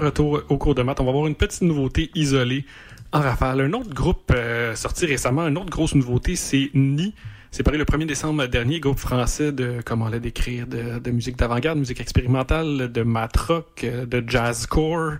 Retour 0.00 0.42
au 0.48 0.58
cours 0.58 0.74
de 0.74 0.82
maths, 0.82 1.00
on 1.00 1.04
va 1.04 1.12
voir 1.12 1.26
une 1.26 1.34
petite 1.34 1.62
nouveauté 1.62 2.10
isolée 2.14 2.64
en 3.12 3.20
rafale. 3.20 3.60
Un 3.60 3.72
autre 3.72 3.92
groupe 3.94 4.32
euh, 4.34 4.74
sorti 4.74 5.06
récemment, 5.06 5.46
une 5.46 5.58
autre 5.58 5.70
grosse 5.70 5.94
nouveauté, 5.94 6.36
c'est 6.36 6.70
Ni. 6.74 7.14
C'est 7.50 7.62
paru 7.62 7.78
le 7.78 7.84
1er 7.84 8.06
décembre 8.06 8.46
dernier, 8.46 8.78
groupe 8.78 8.98
français 8.98 9.50
de, 9.52 9.80
comment 9.84 10.08
décrire, 10.10 10.66
de, 10.66 11.10
musique 11.10 11.36
d'avant-garde, 11.36 11.78
musique 11.78 12.00
expérimentale, 12.00 12.92
de 12.92 13.02
mat 13.02 13.36
rock, 13.36 13.82
euh, 13.84 14.06
de 14.06 14.22
jazzcore, 14.26 15.14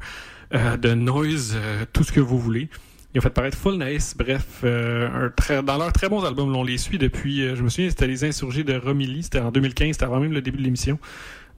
euh, 0.55 0.77
de 0.77 0.95
noise, 0.95 1.57
tout 1.93 2.05
ce 2.05 2.13
que 2.13 2.21
vous 2.21 2.39
voulez. 2.39 2.69
Ils 3.15 3.19
ont 3.19 3.23
fait 3.23 3.31
paraître 3.31 3.59
Full 3.59 3.83
Nice, 3.83 4.15
bref, 4.17 4.63
dans 4.63 5.79
leurs 5.79 5.93
très 5.93 6.09
bons 6.09 6.25
albums, 6.25 6.55
on 6.55 6.63
les 6.63 6.79
suit 6.79 6.99
depuis, 6.99 7.57
je 7.57 7.61
me 7.61 7.69
souviens, 7.69 7.91
c'était 7.91 8.07
Les 8.07 8.23
Insurgés 8.23 8.63
de 8.63 8.77
Romilly, 8.77 9.25
c'était 9.25 9.41
en 9.41 9.51
2015, 9.51 9.95
c'était 9.95 10.05
avant 10.05 10.21
même 10.21 10.33
le 10.33 10.41
début 10.41 10.59
de 10.59 10.63
l'émission. 10.63 10.97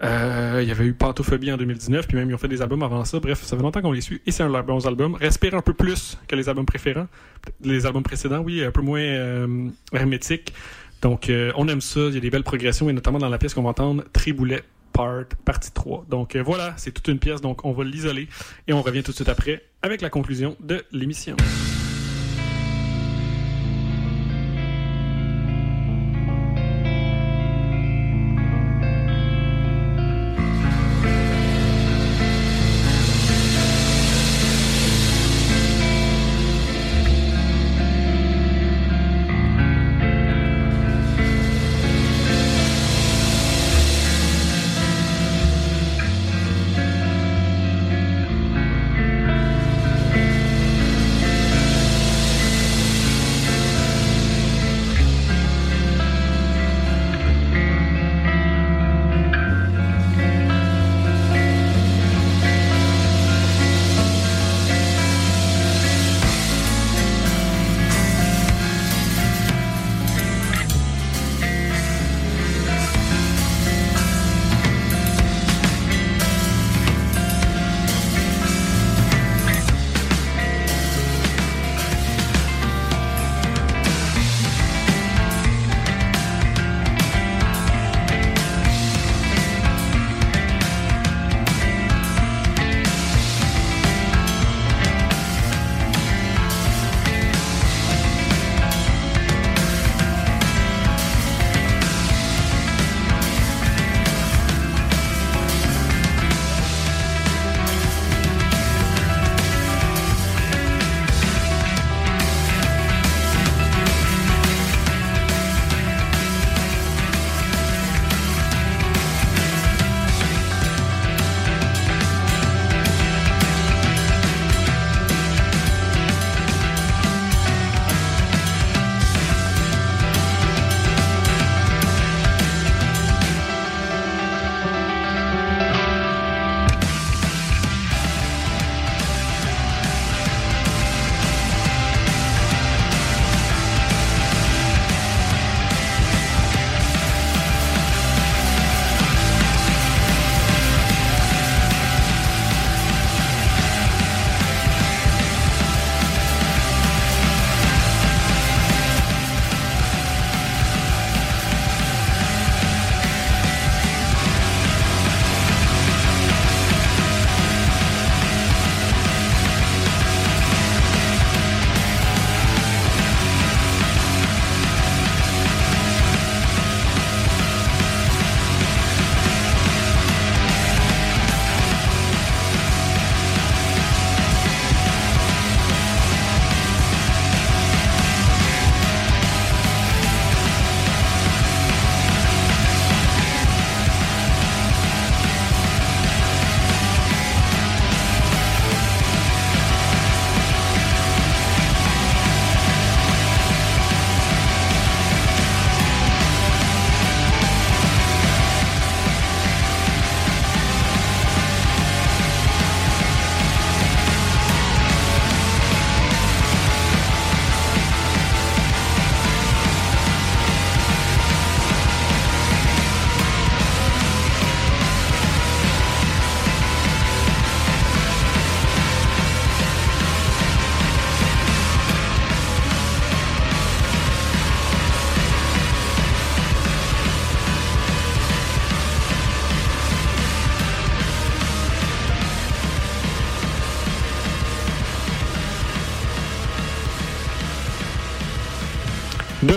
Euh, 0.04 0.60
il 0.62 0.68
y 0.68 0.72
avait 0.72 0.84
eu 0.84 0.94
Pantophobie 0.94 1.52
en 1.52 1.56
2019, 1.56 2.08
puis 2.08 2.16
même 2.16 2.28
ils 2.28 2.34
ont 2.34 2.38
fait 2.38 2.48
des 2.48 2.60
albums 2.60 2.82
avant 2.82 3.04
ça. 3.04 3.20
Bref, 3.20 3.42
ça 3.42 3.56
fait 3.56 3.62
longtemps 3.62 3.82
qu'on 3.82 3.92
les 3.92 4.00
suit, 4.00 4.20
et 4.26 4.30
c'est 4.30 4.42
un 4.42 4.48
de 4.48 4.52
leurs 4.52 4.64
bons 4.64 4.86
albums. 4.86 5.14
Respire 5.14 5.54
un 5.54 5.62
peu 5.62 5.74
plus 5.74 6.18
que 6.26 6.34
les 6.34 6.48
albums 6.48 6.66
préférents, 6.66 7.06
les 7.62 7.86
albums 7.86 8.02
précédents, 8.02 8.40
oui, 8.40 8.64
un 8.64 8.72
peu 8.72 8.82
moins 8.82 9.00
euh, 9.00 9.68
hermétique. 9.92 10.52
Donc, 11.02 11.30
euh, 11.30 11.52
on 11.56 11.68
aime 11.68 11.80
ça, 11.80 12.00
il 12.00 12.14
y 12.14 12.16
a 12.16 12.20
des 12.20 12.30
belles 12.30 12.42
progressions, 12.42 12.88
et 12.90 12.92
notamment 12.92 13.18
dans 13.18 13.28
la 13.28 13.38
pièce 13.38 13.54
qu'on 13.54 13.62
va 13.62 13.70
entendre, 13.70 14.04
Triboulet 14.12 14.62
Part, 14.92 15.24
partie 15.44 15.72
3. 15.72 16.06
Donc 16.10 16.36
voilà, 16.36 16.74
c'est 16.76 16.92
toute 16.92 17.08
une 17.08 17.18
pièce, 17.18 17.40
donc 17.40 17.64
on 17.64 17.72
va 17.72 17.84
l'isoler, 17.84 18.28
et 18.66 18.72
on 18.72 18.82
revient 18.82 19.02
tout 19.02 19.12
de 19.12 19.16
suite 19.16 19.28
après 19.28 19.62
avec 19.82 20.00
la 20.00 20.10
conclusion 20.10 20.56
de 20.60 20.84
l'émission. 20.92 21.36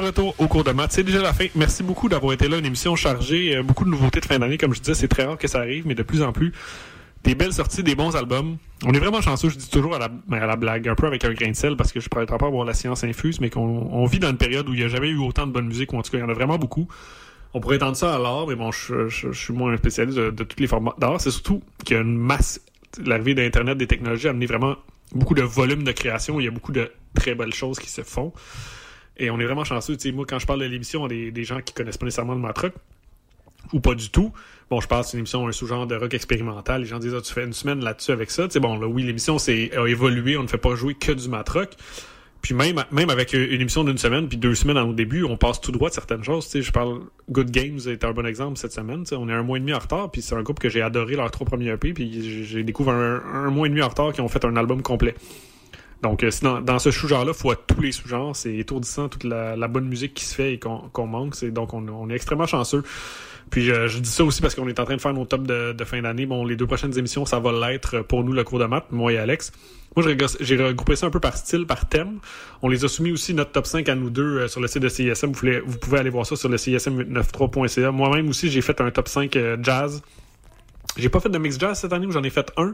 Retour 0.06 0.36
au 0.38 0.48
cours 0.48 0.64
de 0.64 0.72
maths, 0.72 0.92
c'est 0.92 1.04
déjà 1.04 1.22
la 1.22 1.34
fin. 1.34 1.46
Merci 1.56 1.84
beaucoup 1.84 2.10
d'avoir 2.10 2.34
été 2.34 2.48
là, 2.48 2.58
une 2.58 2.66
émission 2.66 2.96
chargée, 2.96 3.56
euh, 3.56 3.64
beaucoup 3.64 3.86
de 3.86 3.90
nouveautés 3.90 4.22
de 4.22 4.26
fin 4.26 4.40
d'année, 4.40 4.58
comme 4.58 4.74
je 4.74 4.80
disais, 4.80 4.94
c'est 4.94 5.08
très 5.08 5.26
rare 5.26 5.38
que 5.38 5.48
ça 5.48 5.60
arrive, 5.60 5.86
mais 5.88 5.96
de 5.96 6.04
plus 6.04 6.22
en 6.22 6.32
plus, 6.32 6.54
des 7.24 7.36
belles 7.36 7.54
sorties, 7.54 7.84
des 7.84 7.96
bons 7.96 8.16
albums. 8.16 8.58
On 8.86 8.94
est 8.94 9.00
vraiment 9.00 9.22
chanceux, 9.22 9.50
je 9.50 9.58
dis 9.58 9.70
toujours 9.70 9.96
à 9.96 10.00
la, 10.00 10.56
blague, 10.56 10.88
un 10.88 10.96
peu 10.96 11.08
avec 11.08 11.26
un 11.26 11.34
grain 11.34 11.50
de 11.50 11.56
sel, 11.56 11.76
parce 11.76 11.92
que 11.92 12.00
je 12.00 12.10
pourrais 12.10 12.26
pas 12.26 12.36
avoir 12.36 12.66
la 12.66 12.74
science 12.74 13.04
infuse, 13.04 13.40
mais 13.40 13.50
qu'on 13.50 13.90
on 13.92 14.06
vit 14.06 14.20
dans 14.20 14.30
une 14.30 14.38
période 14.38 14.68
où 14.70 14.74
il 14.74 14.80
n'y 14.80 14.86
a 14.86 14.90
jamais 14.90 15.10
eu 15.10 15.18
autant 15.18 15.48
de 15.48 15.52
bonne 15.52 15.68
musique, 15.68 15.94
ou 15.94 15.98
en 15.98 16.02
tout 16.02 16.12
cas, 16.12 16.18
il 16.18 16.22
y 16.22 16.24
en 16.24 16.30
a 16.30 16.34
vraiment 16.34 16.58
beaucoup. 16.58 16.88
On 17.54 17.62
pourrait 17.62 17.78
étendre 17.78 17.96
ça 17.96 18.16
à 18.16 18.20
l'art, 18.20 18.48
mais 18.48 18.56
bon, 18.56 18.72
je 18.72 19.32
suis 19.32 19.54
moins 19.54 19.74
un 19.74 19.78
spécialiste 19.78 20.18
de, 20.18 20.30
de 20.30 20.44
tous 20.44 20.60
les 20.60 20.68
formats 20.68 20.96
d'art. 20.98 21.22
C'est 21.22 21.32
surtout 21.32 21.64
qu'il 21.84 21.96
y 21.96 22.00
a 22.00 22.02
une 22.02 22.18
masse 22.18 22.60
l'arrivée 23.04 23.34
d'Internet, 23.34 23.78
des 23.78 23.88
technologies 23.88 24.28
a 24.28 24.32
amené 24.32 24.46
vraiment 24.46 24.76
beaucoup 25.14 25.34
de 25.34 25.42
volume 25.42 25.84
de 25.84 25.92
création. 25.92 26.40
Il 26.40 26.46
y 26.46 26.48
a 26.48 26.52
beaucoup 26.52 26.72
de 26.72 26.92
très 27.14 27.36
belles 27.36 27.54
choses 27.54 27.80
qui 27.80 27.90
se 27.90 28.02
font. 28.02 28.34
Et 29.18 29.30
on 29.30 29.40
est 29.40 29.46
vraiment 29.46 29.64
chanceux. 29.64 29.98
Sais, 29.98 30.12
moi, 30.12 30.26
quand 30.28 30.40
je 30.40 30.46
parle 30.46 30.60
de 30.62 30.66
l'émission, 30.66 31.08
des, 31.08 31.32
des 31.32 31.44
gens 31.44 31.62
qui 31.62 31.74
connaissent 31.74 31.98
pas 31.98 32.06
nécessairement 32.06 32.34
le 32.34 32.42
matrock, 32.42 32.74
ou 33.74 33.80
pas 33.80 33.96
du 33.96 34.10
tout. 34.10 34.32
Bon, 34.70 34.82
je 34.82 34.88
passe 34.88 35.14
une 35.14 35.20
émission, 35.20 35.48
un 35.48 35.52
sous-genre 35.52 35.88
de 35.88 35.96
rock 35.96 36.14
expérimental. 36.14 36.82
Les 36.82 36.88
gens 36.88 37.00
disent, 37.00 37.16
ah, 37.16 37.22
tu 37.22 37.34
fais 37.34 37.44
une 37.44 37.54
semaine 37.54 37.84
là-dessus 37.84 38.12
avec 38.12 38.32
ça. 38.32 38.48
Tu 38.48 38.54
sais, 38.54 38.60
bon, 38.60 38.78
là, 38.78 38.88
oui, 38.88 39.04
l'émission 39.04 39.38
c'est, 39.38 39.76
a 39.76 39.86
évolué. 39.88 40.38
On 40.38 40.44
ne 40.44 40.48
fait 40.48 40.58
pas 40.58 40.76
jouer 40.76 40.96
que 40.96 41.12
du 41.12 41.30
matrock. 41.30 41.72
Puis 42.42 42.54
même, 42.54 42.84
même 42.92 43.10
avec 43.10 43.34
une 43.34 43.60
émission 43.60 43.84
d'une 43.84 43.98
semaine, 43.98 44.28
puis 44.28 44.38
deux 44.38 44.54
semaines 44.54 44.78
au 44.78 44.94
début, 44.94 45.24
on 45.24 45.36
passe 45.36 45.60
tout 45.60 45.72
droit 45.72 45.90
de 45.90 45.96
certaines 45.96 46.24
choses. 46.24 46.46
Tu 46.46 46.52
sais, 46.52 46.62
je 46.62 46.72
parle 46.72 47.00
Good 47.32 47.50
Games 47.50 47.80
est 47.88 48.04
un 48.04 48.12
bon 48.12 48.24
exemple 48.24 48.60
cette 48.60 48.72
semaine. 48.72 49.04
On 49.14 49.28
est 49.30 49.34
un 49.34 49.42
mois 49.42 49.58
et 49.58 49.62
demi 49.62 49.74
en 49.74 49.80
retard, 49.80 50.12
puis 50.12 50.22
c'est 50.22 50.36
un 50.36 50.44
groupe 50.44 50.60
que 50.60 50.70
j'ai 50.70 50.84
adoré 50.84 51.16
leurs 51.16 51.32
trois 51.32 51.48
premiers 51.48 51.70
EP, 51.70 51.94
puis 51.94 52.46
j'ai 52.46 52.62
découvert 52.62 52.94
un, 52.94 53.24
un 53.34 53.50
mois 53.50 53.66
et 53.66 53.72
demi 53.72 53.82
en 53.82 53.90
retard 53.90 54.14
qui 54.14 54.22
ont 54.22 54.28
fait 54.28 54.46
un 54.46 54.56
album 54.58 54.84
complet. 54.84 55.16
Donc, 56.02 56.24
euh, 56.24 56.30
dans, 56.42 56.62
dans, 56.62 56.80
ce 56.80 56.92
sous-genre-là, 56.92 57.32
il 57.36 57.40
faut 57.40 57.52
à 57.52 57.56
tous 57.56 57.82
les 57.82 57.92
sous-genres. 57.92 58.36
C'est 58.36 58.56
étourdissant 58.56 59.10
toute 59.10 59.24
la, 59.24 59.68
bonne 59.68 59.88
musique 59.88 60.14
qui 60.14 60.26
se 60.26 60.36
fait 60.36 60.54
et 60.54 60.60
qu'on 60.60 60.90
qu 60.94 61.02
manque. 61.02 61.36
C'est, 61.36 61.52
donc, 61.52 61.74
on, 61.74 62.10
est 62.10 62.16
extrêmement 62.16 62.48
chanceux. 62.48 62.84
Puis, 63.50 63.66
je 63.66 64.00
dis 64.00 64.10
ça 64.10 64.24
aussi 64.24 64.42
parce 64.42 64.56
qu'on 64.56 64.68
est 64.68 64.80
en 64.80 64.86
train 64.86 64.96
de 64.96 65.02
faire 65.02 65.14
nos 65.14 65.26
tops 65.26 65.46
de, 65.46 65.84
fin 65.86 66.02
d'année. 66.02 66.26
Bon, 66.26 66.46
les 66.46 66.56
deux 66.56 66.68
prochaines 66.68 66.98
émissions, 66.98 67.26
ça 67.26 67.40
va 67.40 67.52
l'être 67.52 68.02
pour 68.02 68.24
nous, 68.24 68.34
le 68.34 68.44
cours 68.44 68.60
de 68.60 68.66
maths, 68.66 68.92
moi 68.92 69.14
et 69.14 69.18
Alex. 69.18 69.52
Moi, 69.96 70.06
j'ai 70.42 70.58
regroupé 70.58 70.98
ça 70.98 71.06
un 71.06 71.10
peu 71.10 71.22
par 71.22 71.38
style, 71.38 71.66
par 71.66 71.88
thème. 71.88 72.20
On 72.62 72.68
les 72.68 72.84
a 72.84 72.90
soumis 72.90 73.12
aussi, 73.12 73.34
notre 73.34 73.52
top 73.52 73.66
5 73.66 73.88
à 73.88 73.96
nous 73.96 74.10
deux, 74.10 74.40
euh, 74.40 74.48
sur 74.50 74.60
le 74.60 74.68
site 74.68 74.82
de 74.82 74.90
CISM. 74.90 75.32
Vous, 75.32 75.78
pouvez 75.78 76.00
aller 76.00 76.10
voir 76.10 76.26
ça 76.26 76.36
sur 76.36 76.50
le 76.50 76.58
CISM93.ca. 76.58 77.92
Moi-même 77.92 78.28
aussi, 78.28 78.50
j'ai 78.50 78.62
fait 78.62 78.82
un 78.82 78.92
top 78.92 79.08
5 79.08 79.36
euh, 79.38 79.58
jazz. 79.62 80.02
J'ai 80.98 81.10
pas 81.10 81.20
fait 81.20 81.30
de 81.30 81.38
mix 81.38 81.60
jazz 81.60 81.80
cette 81.80 81.92
année, 81.92 82.08
j'en 82.10 82.24
ai 82.24 82.30
fait 82.30 82.52
un, 82.58 82.74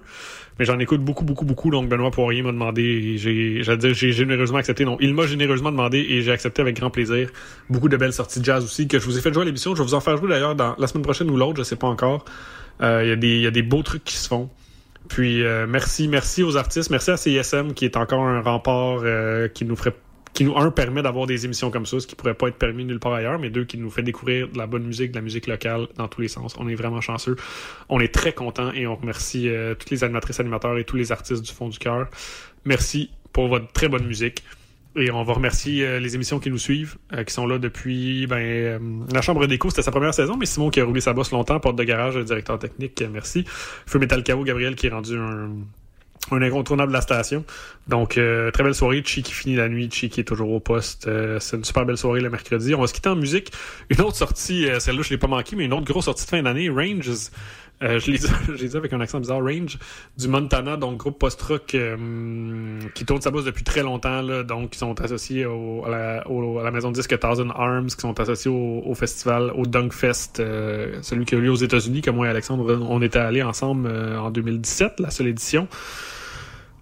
mais 0.60 0.66
j'en 0.66 0.78
écoute 0.80 1.02
beaucoup, 1.02 1.24
beaucoup, 1.24 1.46
beaucoup. 1.46 1.72
Donc 1.72 1.90
Benoît 1.90 2.12
Poirier 2.12 2.44
m'a 2.44 2.52
demandé, 2.52 3.18
j'ai, 3.18 3.64
j'allais 3.64 3.78
dire, 3.78 3.94
j'ai 3.94 4.12
généreusement 4.12 4.60
accepté. 4.60 4.86
Non, 4.86 4.98
il 5.00 5.14
m'a 5.14 5.26
généreusement 5.26 5.72
demandé 5.72 5.98
et 5.98 6.22
j'ai 6.22 6.32
accepté 6.32 6.62
avec 6.62 6.80
grand 6.80 6.92
plaisir. 6.92 7.30
Beaucoup 7.70 7.90
de 7.90 7.98
belles 7.98 8.14
sorties 8.14 8.40
de 8.40 8.46
jazz 8.46 8.64
aussi 8.64 8.88
que 8.88 9.00
je 9.00 9.06
vous 9.06 9.18
ai 9.18 9.22
fait 9.22 9.34
jouer 9.34 9.42
à 9.44 9.46
l'émission. 9.46 9.74
Je 9.74 9.82
vais 9.82 9.88
vous 9.88 9.96
en 9.96 10.02
faire 10.02 10.18
jouer 10.18 10.30
d'ailleurs 10.30 10.56
dans 10.56 10.76
la 10.78 10.88
semaine 10.88 11.04
prochaine 11.04 11.30
ou 11.32 11.38
l'autre, 11.38 11.58
je 11.58 11.64
sais 11.64 11.76
pas 11.76 11.88
encore. 11.88 12.26
Il 12.80 12.86
euh, 12.86 13.06
y 13.06 13.12
a 13.12 13.16
des, 13.16 13.36
il 13.36 13.42
y 13.42 13.48
a 13.48 13.52
des 13.52 13.64
beaux 13.64 13.84
trucs 13.84 14.04
qui 14.04 14.16
se 14.16 14.28
font. 14.28 14.50
Puis 15.08 15.44
euh, 15.44 15.66
merci, 15.68 16.08
merci 16.08 16.44
aux 16.44 16.58
artistes, 16.58 16.90
merci 16.90 17.12
à 17.12 17.18
CISM 17.18 17.74
qui 17.74 17.86
est 17.86 17.98
encore 17.98 18.24
un 18.24 18.42
rempart 18.42 19.02
euh, 19.04 19.48
qui 19.48 19.66
nous 19.66 19.76
ferait 19.76 19.96
qui 20.34 20.46
nous, 20.46 20.56
un, 20.56 20.72
permet 20.72 21.02
d'avoir 21.02 21.28
des 21.28 21.46
émissions 21.46 21.72
comme 21.72 21.86
ça, 21.86 22.00
ce 22.00 22.08
qui 22.08 22.16
pourrait 22.16 22.34
pas 22.34 22.48
être 22.48 22.58
permis 22.58 22.86
nulle 22.86 23.00
part 23.00 23.14
ailleurs, 23.14 23.40
mais 23.40 23.50
deux, 23.50 23.66
qui 23.66 23.78
nous 23.78 23.90
fait 23.90 24.04
découvrir 24.04 24.48
de 24.50 24.58
la 24.58 24.68
bonne 24.68 24.84
musique, 24.84 25.12
de 25.12 25.16
la 25.16 25.22
musique 25.22 25.48
locale 25.48 25.88
dans 25.98 26.08
tous 26.08 26.22
les 26.22 26.28
sens. 26.28 26.56
On 26.58 26.68
est 26.68 26.76
vraiment 26.76 27.02
chanceux. 27.02 27.36
On 27.90 28.00
est 28.00 28.14
très 28.14 28.34
content 28.34 28.72
et 28.72 28.88
on 28.88 28.96
remercie 28.96 29.50
euh, 29.50 29.76
toutes 29.76 29.90
les 29.90 30.04
animatrices, 30.04 30.40
animateurs 30.40 30.78
et 30.78 30.84
tous 30.84 30.98
les 30.98 31.12
artistes 31.12 31.42
du 31.42 31.52
fond 31.52 31.70
du 31.70 31.80
cœur. 31.80 32.08
Merci 32.66 33.10
pour 33.34 33.48
votre 33.48 33.72
très 33.72 33.88
bonne 33.88 34.06
musique. 34.06 34.44
Et 34.96 35.10
on 35.10 35.24
va 35.24 35.34
remercier 35.34 35.86
euh, 35.86 36.00
les 36.00 36.16
émissions 36.16 36.40
qui 36.40 36.50
nous 36.50 36.58
suivent, 36.58 36.98
euh, 37.14 37.24
qui 37.24 37.34
sont 37.34 37.48
là 37.48 37.58
depuis 37.58 38.28
ben, 38.28 38.40
euh, 38.40 38.80
la 39.14 39.22
Chambre 39.22 39.48
d'écho, 39.48 39.70
c'était 39.70 39.84
sa 39.84 39.92
première 39.92 40.14
saison, 40.14 40.36
mais 40.36 40.46
Simon 40.46 40.70
qui 40.70 40.82
a 40.82 40.86
roulé 40.86 41.00
sa 41.00 41.14
bosse 41.14 41.32
longtemps, 41.32 41.60
porte 41.62 41.78
de 41.78 41.84
garage, 41.86 42.18
directeur 42.18 42.60
technique, 42.60 43.02
merci. 43.10 43.46
Feu 43.48 44.00
Metal 44.00 44.22
Chaos, 44.22 44.44
Gabriel 44.44 44.76
qui 44.76 44.88
est 44.88 44.90
rendu 44.90 45.18
un, 45.18 45.52
un 46.30 46.42
incontournable 46.42 46.92
de 46.92 46.98
la 46.98 47.02
station. 47.02 47.44
Donc, 47.88 48.18
euh, 48.18 48.52
très 48.52 48.64
belle 48.64 48.76
soirée. 48.76 49.02
Chi 49.06 49.24
qui 49.24 49.34
finit 49.34 49.56
la 49.56 49.68
nuit. 49.68 49.90
Chi 49.92 50.10
qui 50.10 50.22
est 50.22 50.24
toujours 50.24 50.52
au 50.52 50.60
poste. 50.60 51.08
Euh, 51.08 51.40
c'est 51.40 51.58
une 51.58 51.64
super 51.64 51.86
belle 51.86 51.98
soirée 51.98 52.22
le 52.22 52.30
mercredi. 52.30 52.76
On 52.76 52.82
va 52.82 52.88
se 52.88 52.94
quitter 52.94 53.10
en 53.10 53.16
musique. 53.16 53.52
Une 53.90 54.02
autre 54.02 54.16
sortie, 54.16 54.70
euh, 54.70 54.80
celle-là, 54.80 55.02
je 55.02 55.10
l'ai 55.10 55.18
pas 55.18 55.28
manqué, 55.28 55.56
mais 55.56 55.66
une 55.66 55.74
autre 55.74 55.86
grosse 55.86 56.06
sortie 56.06 56.26
de 56.26 56.30
fin 56.30 56.44
d'année, 56.44 56.70
Ranges. 56.70 57.32
je 57.98 58.12
l'ai 58.12 58.68
dit, 58.68 58.78
avec 58.78 58.94
un 58.94 59.02
accent 59.02 59.20
bizarre, 59.20 59.42
Range, 59.42 59.78
du 60.18 60.28
Montana, 60.28 60.78
donc 60.78 60.98
groupe 60.98 61.18
post-rock 61.20 61.76
qui 62.94 63.06
tourne 63.06 63.22
sa 63.22 63.32
bosse 63.32 63.46
depuis 63.46 63.64
très 63.64 63.82
longtemps. 63.82 64.24
Donc, 64.44 64.72
qui 64.72 64.80
sont 64.80 65.00
associés 65.02 65.46
à, 65.46 65.90
la, 65.90 66.72
maison 66.72 66.90
de 66.90 66.96
disque 66.96 67.18
Thousand 67.18 67.50
Arms, 67.50 67.88
qui 67.88 68.02
sont 68.02 68.20
associés 68.20 68.52
au, 68.52 68.94
festival, 68.94 69.52
au 69.56 69.66
Dunkfest, 69.66 70.38
celui 71.02 71.26
qui 71.26 71.36
a 71.36 71.38
eu 71.38 71.42
lieu 71.42 71.52
aux 71.52 71.56
États-Unis, 71.56 72.02
que 72.02 72.12
moi 72.12 72.28
et 72.28 72.30
Alexandre, 72.30 72.80
on 72.88 73.02
était 73.02 73.20
allés 73.20 73.44
ensemble 73.44 73.88
en 73.90 74.30
2017, 74.30 75.00
la 75.00 75.10
seule 75.10 75.28
édition. 75.28 75.68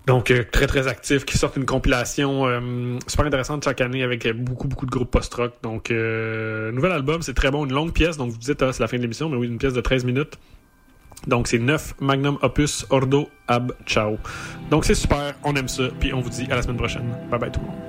Donc, 0.10 0.32
euh, 0.32 0.44
très, 0.52 0.66
très 0.66 0.88
actif, 0.88 1.24
qui 1.24 1.38
sortent 1.38 1.58
une 1.58 1.68
compilation 1.68 2.48
euh, 2.48 2.98
super 3.06 3.28
intéressante 3.28 3.64
chaque 3.64 3.80
année 3.80 4.02
avec 4.02 4.28
beaucoup, 4.36 4.68
beaucoup 4.68 4.88
de 4.88 4.92
groupes 4.92 5.12
post-rock. 5.12 5.54
Donc, 5.62 5.92
euh, 5.92 6.72
nouvel 6.72 6.94
album, 6.94 7.22
c'est 7.22 7.36
très 7.36 7.52
bon, 7.52 7.64
une 7.64 7.74
longue 7.74 7.94
pièce. 7.94 8.18
Donc, 8.18 8.32
vous 8.32 8.38
dites, 8.40 8.60
ah, 8.64 8.74
c'est 8.74 8.82
la 8.82 8.88
fin 8.88 8.98
de 8.98 9.04
l'émission, 9.04 9.30
mais 9.30 9.38
oui, 9.38 9.46
une 9.46 9.60
pièce 9.60 9.74
de 9.74 9.82
13 9.82 10.06
minutes. 10.06 10.40
Donc, 11.30 11.48
c'est 11.48 11.60
9 11.60 11.96
Magnum 12.02 12.38
Opus 12.42 12.86
Ordo 12.90 13.30
Ab 13.48 13.72
Ciao. 13.86 14.18
Donc, 14.70 14.86
c'est 14.86 14.96
super, 14.96 15.36
on 15.44 15.56
aime 15.56 15.68
ça, 15.68 15.84
puis 16.00 16.14
on 16.14 16.22
vous 16.22 16.30
dit 16.30 16.48
à 16.52 16.56
la 16.56 16.62
semaine 16.62 16.78
prochaine. 16.78 17.10
Bye 17.30 17.40
bye 17.40 17.52
tout 17.52 17.60
le 17.60 17.68
monde. 17.68 17.89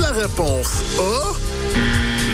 La 0.00 0.10
réponse 0.10 0.82
A. 0.98 1.32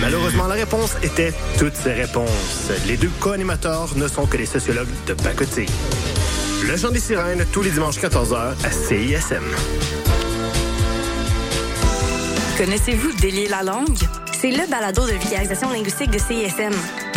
Malheureusement, 0.01 0.47
la 0.49 0.55
réponse 0.55 0.97
était 1.03 1.33
toutes 1.59 1.77
ces 1.77 1.93
réponses. 1.93 2.71
Les 2.87 2.97
deux 2.97 3.11
co-animateurs 3.21 3.91
ne 3.97 4.09
sont 4.09 4.27
que 4.27 4.37
des 4.37 4.47
sociologues 4.47 4.89
de 5.07 5.15
pacotille. 5.15 5.69
Le 6.67 6.77
chant 6.77 6.91
des 6.91 7.01
sirènes, 7.01 7.45
tous 7.53 7.63
les 7.63 7.71
dimanches 7.71 7.99
14h 7.99 8.55
à 8.65 8.71
CISM. 8.71 9.45
Connaissez-vous 12.59 13.13
Délier 13.21 13.49
la 13.49 13.63
langue? 13.63 13.99
C'est 14.41 14.51
le 14.51 14.69
balado 14.69 15.07
de 15.07 15.13
vulgarisation 15.13 15.71
linguistique 15.71 16.11
de 16.11 16.19
CISM. 16.19 16.73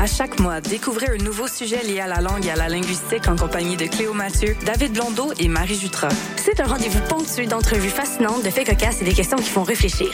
À 0.05 0.07
chaque 0.07 0.39
mois, 0.39 0.61
découvrez 0.61 1.07
un 1.07 1.23
nouveau 1.23 1.47
sujet 1.47 1.81
lié 1.81 1.99
à 1.99 2.05
la 2.05 2.21
langue 2.21 2.45
et 2.45 2.51
à 2.51 2.55
la 2.55 2.69
linguistique 2.69 3.27
en 3.27 3.35
compagnie 3.35 3.75
de 3.75 3.87
Cléo 3.87 4.13
Mathieu, 4.13 4.55
David 4.63 4.93
Blondeau 4.93 5.33
et 5.39 5.47
Marie 5.47 5.79
Jutra. 5.79 6.09
C'est 6.37 6.59
un 6.59 6.65
rendez-vous 6.65 6.99
ponctué 7.09 7.47
d'entrevues 7.47 7.89
fascinantes, 7.89 8.43
de 8.43 8.51
faits 8.51 8.67
cocasses 8.67 9.01
et 9.01 9.05
des 9.05 9.15
questions 9.15 9.37
qui 9.37 9.49
font 9.49 9.63
réfléchir. 9.63 10.09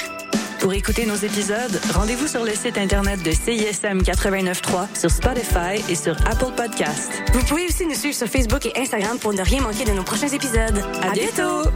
Pour 0.62 0.72
écouter 0.72 1.06
nos 1.06 1.16
épisodes, 1.16 1.78
rendez-vous 1.94 2.28
sur 2.28 2.46
le 2.46 2.54
site 2.54 2.78
internet 2.78 3.22
de 3.22 3.32
CISM 3.32 4.02
89.3, 4.02 4.98
sur 4.98 5.12
Spotify 5.12 5.84
et 5.90 5.96
sur 5.96 6.16
Apple 6.26 6.54
Podcast. 6.56 7.12
Vous 7.34 7.44
pouvez 7.44 7.66
aussi 7.66 7.86
nous 7.86 7.96
suivre 7.96 8.16
sur 8.16 8.28
Facebook 8.28 8.66
et 8.68 8.80
Instagram 8.80 9.20
pour 9.20 9.34
ne 9.34 9.42
rien 9.42 9.60
manquer 9.60 9.84
de 9.84 9.92
nos 9.92 10.04
prochains 10.04 10.30
épisodes. 10.30 10.86
À, 11.02 11.12
bientôt! 11.12 11.70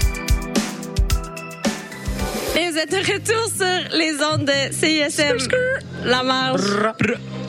Et 2.58 2.72
vous 2.72 2.78
êtes 2.78 2.92
de 2.92 2.98
retour 2.98 3.48
sur 3.56 3.98
les 3.98 4.14
ondes 4.24 4.46
de 4.46 4.74
CISM. 4.74 5.38
La 6.06 6.24
marge. 6.24 6.62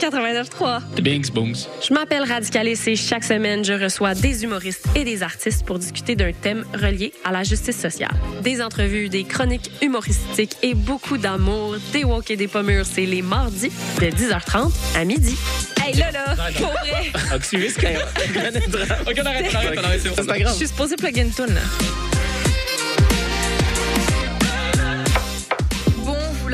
89.3. 0.00 1.00
Bings, 1.00 1.30
booms. 1.32 1.54
Je 1.86 1.94
m'appelle 1.94 2.24
Radicalis 2.24 2.78
et 2.86 2.96
chaque 2.96 3.24
semaine, 3.24 3.64
je 3.64 3.72
reçois 3.72 4.14
des 4.14 4.44
humoristes 4.44 4.84
et 4.94 5.04
des 5.04 5.22
artistes 5.22 5.64
pour 5.64 5.78
discuter 5.78 6.16
d'un 6.16 6.32
thème 6.32 6.64
relié 6.74 7.12
à 7.24 7.32
la 7.32 7.44
justice 7.44 7.80
sociale. 7.80 8.10
Des 8.42 8.60
entrevues, 8.60 9.08
des 9.08 9.24
chroniques 9.24 9.70
humoristiques 9.80 10.56
et 10.62 10.74
beaucoup 10.74 11.18
d'amour. 11.18 11.76
Des 11.92 12.04
walk 12.04 12.30
et 12.30 12.36
des 12.36 12.48
pommures, 12.48 12.84
c'est 12.84 13.06
les 13.06 13.22
mardis 13.22 13.70
de 14.00 14.06
10h30 14.06 14.72
à 14.96 15.04
midi. 15.04 15.36
Hey, 15.84 15.94
là, 15.94 16.10
là, 16.10 16.34
pour 16.56 16.66
vrai. 16.68 17.12
Activiste, 17.32 17.78
Ok, 17.78 17.84
on 17.86 18.38
arrête, 18.40 18.64
on 19.52 19.56
arrête, 19.56 19.78
on 19.78 19.84
arrête, 19.84 20.00
c'est 20.02 20.26
pas 20.26 20.38
grave. 20.38 20.52
Je 20.52 20.58
suis 20.58 20.68
supposée 20.68 20.96
plugger 20.96 21.22
une 21.22 21.30
toune, 21.32 21.54
là. 21.54 21.60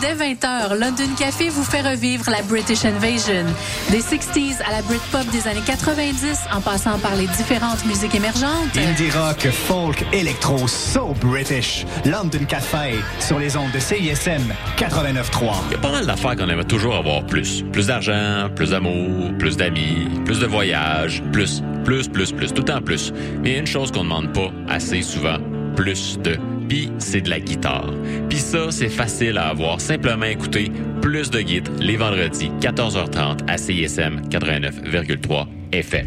Dès 0.00 0.14
20h, 0.14 0.78
London 0.78 1.14
Café 1.18 1.48
vous 1.48 1.64
fait 1.64 1.82
revivre 1.82 2.30
la 2.30 2.42
British 2.42 2.84
Invasion. 2.84 3.44
Des 3.90 4.00
60s 4.00 4.62
à 4.66 4.72
la 4.72 4.82
Britpop 4.82 5.26
des 5.30 5.48
années 5.48 5.62
90, 5.64 6.38
en 6.52 6.60
passant 6.60 6.98
par 6.98 7.14
les 7.16 7.26
différentes 7.26 7.84
musiques 7.86 8.14
émergentes. 8.14 8.76
Indie 8.76 9.10
rock, 9.10 9.48
folk, 9.50 10.04
électro, 10.12 10.66
so 10.66 11.14
British. 11.20 11.86
London 12.04 12.44
Café 12.48 12.96
sur 13.20 13.38
les 13.38 13.56
ondes 13.56 13.72
de 13.72 13.78
CISM 13.78 14.42
89.3. 14.76 15.54
Il 15.68 15.72
y 15.72 15.74
a 15.74 15.78
pas 15.78 15.92
mal 15.92 16.06
d'affaires 16.06 16.36
qu'on 16.36 16.48
aimerait 16.48 16.64
toujours 16.64 16.96
avoir 16.96 17.24
plus. 17.24 17.62
Plus 17.72 17.86
d'argent, 17.86 18.48
plus 18.54 18.70
d'amour, 18.70 19.30
plus 19.38 19.56
d'amis, 19.56 20.08
plus 20.24 20.40
de 20.40 20.46
voyages, 20.46 21.22
plus, 21.32 21.62
plus, 21.84 22.08
plus, 22.08 22.32
plus, 22.32 22.52
tout 22.52 22.62
temps 22.62 22.82
plus. 22.82 23.12
Mais 23.42 23.50
il 23.50 23.52
y 23.52 23.56
a 23.56 23.60
une 23.60 23.66
chose 23.66 23.90
qu'on 23.92 24.04
ne 24.04 24.08
demande 24.08 24.32
pas 24.32 24.50
assez 24.68 25.02
souvent, 25.02 25.38
plus 25.74 26.18
de. 26.18 26.38
Puis 26.68 26.90
c'est 26.98 27.20
de 27.20 27.30
la 27.30 27.40
guitare. 27.40 27.92
Puis 28.28 28.38
ça, 28.38 28.70
c'est 28.70 28.88
facile 28.88 29.38
à 29.38 29.48
avoir. 29.48 29.80
Simplement 29.80 30.26
écouter 30.26 30.70
plus 31.00 31.30
de 31.30 31.40
guides 31.40 31.68
les 31.80 31.96
vendredis, 31.96 32.50
14h30 32.60 33.48
à 33.48 33.58
CISM 33.58 34.22
89,3 34.28 35.46
FM. 35.72 36.06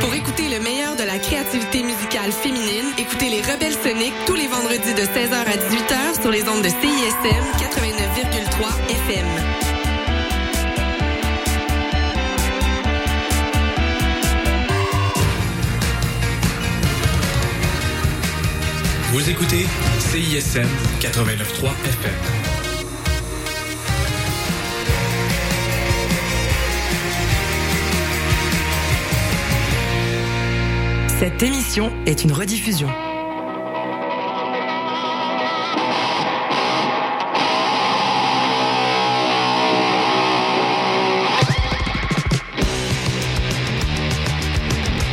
Pour 0.00 0.14
écouter 0.14 0.48
le 0.48 0.62
meilleur 0.62 0.96
de 0.96 1.04
la 1.04 1.18
créativité 1.18 1.82
musicale 1.82 2.32
féminine, 2.32 2.92
écoutez 2.98 3.30
les 3.30 3.40
Rebelles 3.42 3.78
Soniques 3.82 4.14
tous 4.26 4.34
les 4.34 4.48
vendredis 4.48 4.94
de 4.94 5.02
16h 5.02 5.34
à 5.34 5.56
18h 5.56 6.20
sur 6.20 6.30
les 6.30 6.42
ondes 6.48 6.62
de 6.62 6.68
CISM 6.68 7.44
89,3 7.58 8.90
FM. 8.90 9.73
Vous 19.14 19.30
écoutez 19.30 19.64
CISM 20.00 20.66
89.3 20.98 21.70
FM. 21.84 22.14
Cette 31.06 31.40
émission 31.44 31.92
est 32.06 32.24
une 32.24 32.32
rediffusion. 32.32 32.88